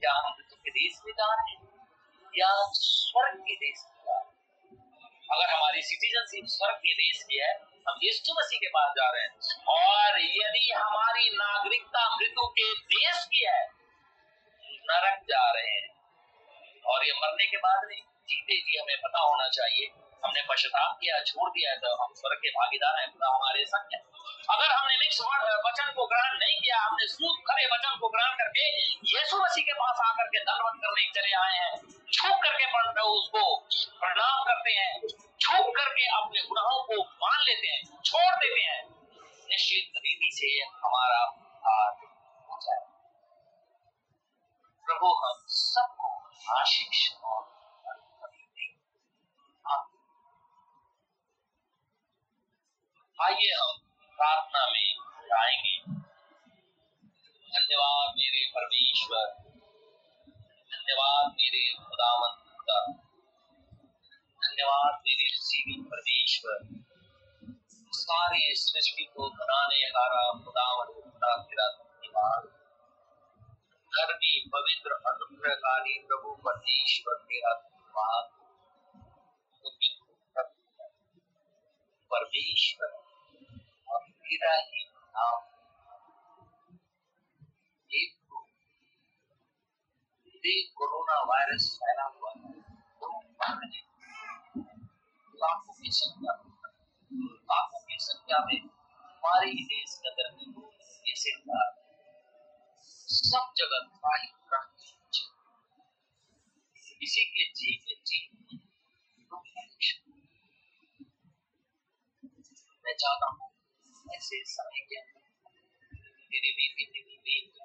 क्या 0.00 0.12
हम 0.12 0.34
मृत्यु 0.38 0.56
के 0.56 0.70
देश 0.70 1.00
में 1.06 1.12
जा 1.12 1.34
रहे 1.34 1.50
हैं? 1.50 1.68
या 2.38 2.48
स्वर्ग 2.72 3.36
के 3.40 3.54
देश 3.54 3.84
में? 3.86 3.93
अगर 5.34 5.54
हमारी 5.54 5.82
सिटीजनशिप 5.82 6.44
स्वर्ग 6.46 6.74
के 6.74 6.94
देश 6.94 7.22
की 7.22 7.38
है, 7.42 7.54
हम 7.88 8.00
यीशु 8.02 8.32
मसीह 8.32 8.58
के 8.58 8.68
पास 8.68 8.92
जा 8.92 9.10
रहे 9.10 9.22
हैं। 9.22 9.32
और 9.68 10.20
यदि 10.20 10.72
हमारी 10.76 11.30
नागरिकता 11.30 12.16
मृत्यु 12.16 12.46
के 12.46 12.74
देश 12.74 13.24
की 13.24 13.46
है, 13.46 13.68
नरक 14.64 15.22
जा 15.22 15.50
रहे 15.50 15.70
हैं। 15.70 15.88
और 16.86 17.06
ये 17.06 17.12
मरने 17.12 17.46
के 17.46 17.56
बाद 17.56 17.88
नहीं, 17.88 18.00
जीते 18.00 18.56
जी, 18.56 18.78
हमें 18.78 18.96
पता 18.96 19.18
होना 19.18 19.48
चाहिए। 19.48 20.03
हमने 20.24 20.42
पश्चाताप 20.42 20.96
किया, 21.00 21.20
छोड़ 21.20 21.50
दिया 21.50 21.70
है 21.70 21.76
तो 21.76 22.04
हम 22.04 22.14
स्वर्ग 22.14 22.38
के 22.38 22.50
भागीदार 22.50 23.00
हैं, 23.00 23.12
खुदा 23.12 23.28
हमारे 23.34 23.64
संग 23.64 23.88
है। 23.94 24.00
अगर 24.50 24.72
हमने 24.72 24.96
मिक्स 24.96 25.20
वचन 25.66 25.92
को 25.96 26.06
ग्रहण 26.06 26.38
नहीं 26.38 26.60
किया, 26.60 26.78
हमने 26.78 27.06
सूद 27.06 27.36
खरे 27.50 27.66
वचन 27.66 27.98
को 28.00 28.08
ग्रहण 28.08 28.32
करके 28.34 28.64
यीशु 28.90 29.36
मसीह 29.36 29.64
के 29.64 29.72
पास 29.72 29.96
आकर 30.06 30.26
के 30.26 30.40
दंडवत 30.40 30.72
करने 30.76 31.10
चले 31.10 31.32
आए 31.32 31.58
हैं। 31.58 31.76
छूक 32.12 32.42
करके 32.42 32.64
उसको, 33.04 33.56
प्रणाम 34.00 34.44
करते 34.44 34.70
हैं। 34.70 35.00
छूक 35.40 35.66
करके 35.76 36.06
अपने 36.06 36.40
गुनाहों 36.40 36.82
को 36.82 37.02
मान 37.02 37.40
लेते 37.40 37.66
हैं, 37.66 37.82
छोड़ 38.04 38.34
देते 38.34 38.60
हैं। 38.60 38.84
निश्चित 39.48 39.92
रीति 39.96 40.30
से 40.32 40.64
हमारा 40.86 41.20
हाथ 41.66 41.92
हो 42.50 42.58
जाए। 42.62 42.84
प्रभु, 44.86 45.06
हम 45.06 45.44
सबको 45.46 46.08
आशीष 46.60 47.12
और 47.24 47.53
आइए 53.22 53.50
हम 53.50 53.78
प्रार्थना 54.16 54.66
में 54.70 54.94
गाएँगे 55.22 55.78
धन्यवाद 57.54 58.14
मेरे 58.16 58.50
परमेश्वर। 58.50 59.26
धन्यवाद 60.58 61.32
मेरे 61.32 61.74
खुदावन 61.74 62.54
खुदा 62.56 62.92
धन्यवाद 64.48 64.94
मेरे 64.94 65.36
सीधी 65.36 65.82
परमेश्वर। 65.82 66.84
सारी 67.90 68.54
सृष्टि 68.54 69.04
को 69.04 69.30
बनाने 69.30 69.76
हारा 69.76 70.44
खुदावन 70.44 71.10
खुदा 71.10 71.42
तेरा 71.42 71.68
धन्यवाद। 71.68 72.44
धर्मी 73.98 74.50
पवित्र, 74.52 74.92
अनुग्रहकारी 74.92 75.98
प्रभु 75.98 76.34
परमेश्वर 76.34 77.14
तेरा 77.14 77.54
धन्यवाद। 77.54 78.30
परमेश्वर। 82.10 82.93
और 84.44 84.50
तेरा 84.50 84.56
ही 84.62 84.80
नाम 85.14 85.42
कोरोना 90.76 91.14
वायरस 91.22 91.68
फैला 91.76 92.04
हुआ 92.06 92.32
है 92.32 92.50
लाखों 95.34 95.74
की 95.74 95.92
संख्या 95.92 96.34
लाखों 97.50 97.80
की 97.80 97.96
संख्या 98.00 98.40
में 98.46 98.58
हमारे 98.58 99.50
ही 99.50 99.64
देश 99.64 99.94
के 100.02 100.08
अंदर 100.08 100.28
में 100.34 100.44
ऐसे 101.12 101.32
सब 103.14 103.52
जगत 103.56 103.88
का 103.96 104.12
ही 104.16 104.28
इसी 107.02 107.24
के 107.30 107.44
जीव 107.52 107.80
जीव 108.04 108.28
मैं 112.84 112.94
चाहता 112.94 113.26
हूँ 113.30 113.43
ऐसे 114.24 114.38
समय 114.48 114.80
के 114.90 114.98
अंदर 114.98 115.24
धीरे 116.28 116.50
धीरे 116.58 116.84
धीरे 116.92 117.16
धीरे 117.24 117.64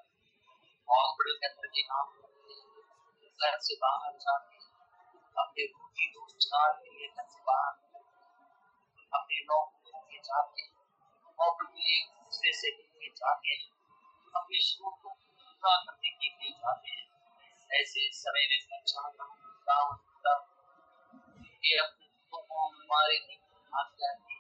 बहुत 0.88 1.14
बड़े 1.20 1.36
नेत्र 1.44 1.70
जी 1.76 1.84
नाम 1.90 2.08
घर 3.40 3.56
से 3.68 3.76
बाहर 3.84 4.18
जाते 4.24 4.58
अपने 5.38 5.66
रोटी 5.68 6.08
रोज़गार 6.16 6.74
के 6.82 6.90
लिए 6.96 7.08
घर 7.08 7.28
से 7.28 7.40
बाहर 7.48 7.78
अपने 9.14 9.40
नौकरियों 9.44 10.02
के 10.10 10.20
जाते 10.28 10.66
और 11.40 11.64
एक 11.92 12.12
दूसरे 12.18 12.52
से 12.54 12.72
मिलने 12.72 13.14
जाते 13.22 13.56
अपने 14.34 14.60
शोर 14.62 14.92
को 15.04 15.14
पूरा 15.14 15.76
करने 15.86 16.12
के 16.12 16.28
लिए 16.28 16.52
जाते 16.58 16.98
हैं। 16.98 17.80
ऐसे 17.80 18.10
समय 18.18 18.50
में 18.52 18.60
मैं 18.72 18.82
चाहता 18.86 19.24
हूँ 19.24 19.96
कि 21.62 21.78
अपने 21.78 22.08
को 22.34 22.68
हमारे 22.68 23.18
आज्ञा 23.74 24.12
दी 24.20 24.38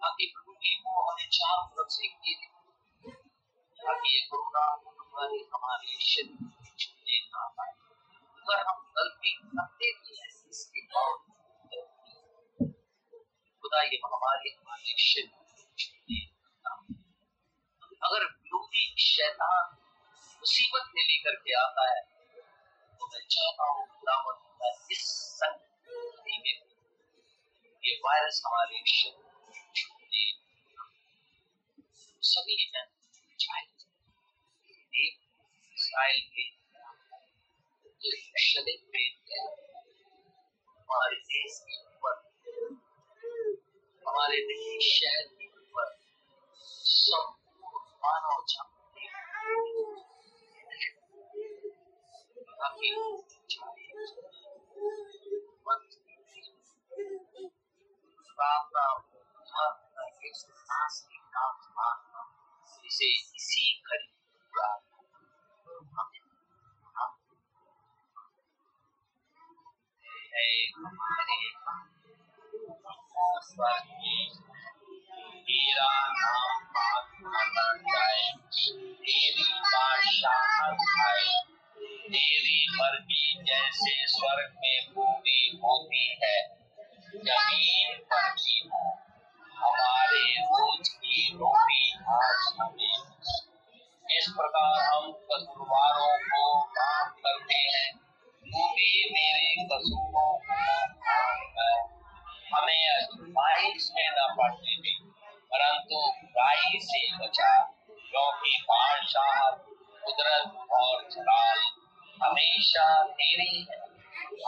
ताकि 0.00 0.26
प्रभु 0.32 0.43
को 0.80 1.02
हमें 1.02 1.28
चारों 1.30 1.64
तरफ़ 1.68 1.88
से 1.90 2.08
घेरे 2.08 3.12
ताकि 3.78 4.14
ये 4.14 4.20
कोरोना 4.28 4.64
हमारे 4.98 5.38
हमारे 5.54 5.96
शरीर 6.04 6.70
छूने 6.78 7.18
ना 7.26 7.42
पाए 7.58 7.72
अगर 8.38 8.62
हम 8.68 8.78
गलती 8.98 9.32
करते 9.34 9.90
भी 9.92 10.16
हैं 10.18 10.30
इसके 10.50 10.84
बावजूद 10.86 11.34
खुदा 13.64 13.82
ये 13.82 13.98
हमारे 14.06 14.50
हमारे 14.52 14.96
शरीर 15.04 15.42
अगर 18.02 18.24
विरोधी 18.24 18.86
शैतान 19.02 19.76
मुसीबत 20.42 20.90
में 20.94 21.02
लेकर 21.04 21.36
के 21.44 21.54
आता 21.58 21.84
है 21.90 22.00
तो 23.00 23.06
मैं 23.06 23.22
चाहता 23.28 23.68
हूँ 23.70 23.86
खुदावंत 23.90 24.90
इस 24.92 25.04
संगति 25.34 26.38
में 26.38 26.52
ये 27.82 27.94
वायरस 28.04 28.42
हमारे 28.46 28.82
शरीर 28.88 29.33
सभी 32.26 32.54
ने 32.56 32.84
इसराइल 35.74 36.20
के 36.34 36.44
शरीर 38.42 38.80
में 38.94 39.08
हमारे 40.78 41.16
देश 41.16 41.58
के 41.60 41.76
ऊपर। 41.80 42.14
हमारे 44.08 44.40
देश 44.40 45.00
शहर 45.00 45.26
के 45.26 45.46
ऊपर। 45.46 45.96
संपूर्ण 46.72 47.92
मानव 48.04 48.44
जाति 48.48 49.08
प्रार्थना 61.30 62.13
इसे 62.94 63.06
इसी 63.36 63.82
घड़ी 63.86 64.10
तेरा 75.46 75.88
नाम 76.10 77.78
जाए 77.88 78.26
तेरी 79.04 79.48
बादशाहत 79.64 80.78
आए 81.06 81.34
तेरी 82.08 82.66
मर्ज़ी 82.70 83.42
जैसे 83.44 83.94
स्वर्ग 84.06 84.54
में 84.56 84.78
भूमि 84.94 85.60
होती 85.64 86.04
है। 86.22 86.36
ज़मीन 87.16 87.98
पर 88.12 88.30
भी 88.30 88.68
हो 88.68 89.03
हमारे 89.56 90.40
रोज 90.40 90.88
की 90.88 91.32
रोटी 91.34 91.92
आज 91.92 92.54
हमें 92.60 92.98
इस 94.18 94.26
प्रकार 94.28 94.84
हम 94.84 95.12
कसूरवारों 95.12 96.18
को 96.18 96.62
काम 96.62 97.10
करते 97.10 97.54
हैं। 97.54 97.96
तू 98.44 98.68
भी 98.68 99.08
मेरे 99.12 99.64
कसूरों 99.64 100.38
को 100.38 100.54
हमें 102.56 103.06
माहिश 103.20 103.90
में 103.94 104.10
न 104.10 104.34
पड़ने 104.38 104.76
दे 104.76 104.94
परंतु 105.52 106.10
राही 106.24 106.80
से 106.80 107.16
बचा 107.16 107.62
क्योंकि 107.88 108.64
बादशाह 108.70 109.50
कुदरत 110.04 110.68
और 110.70 111.08
जलाल 111.10 111.58
हमेशा 112.22 113.02
तेरी 113.02 113.60
है। 113.60 113.80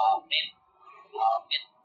आमिन। 0.06 0.52
आमिन। 1.22 1.66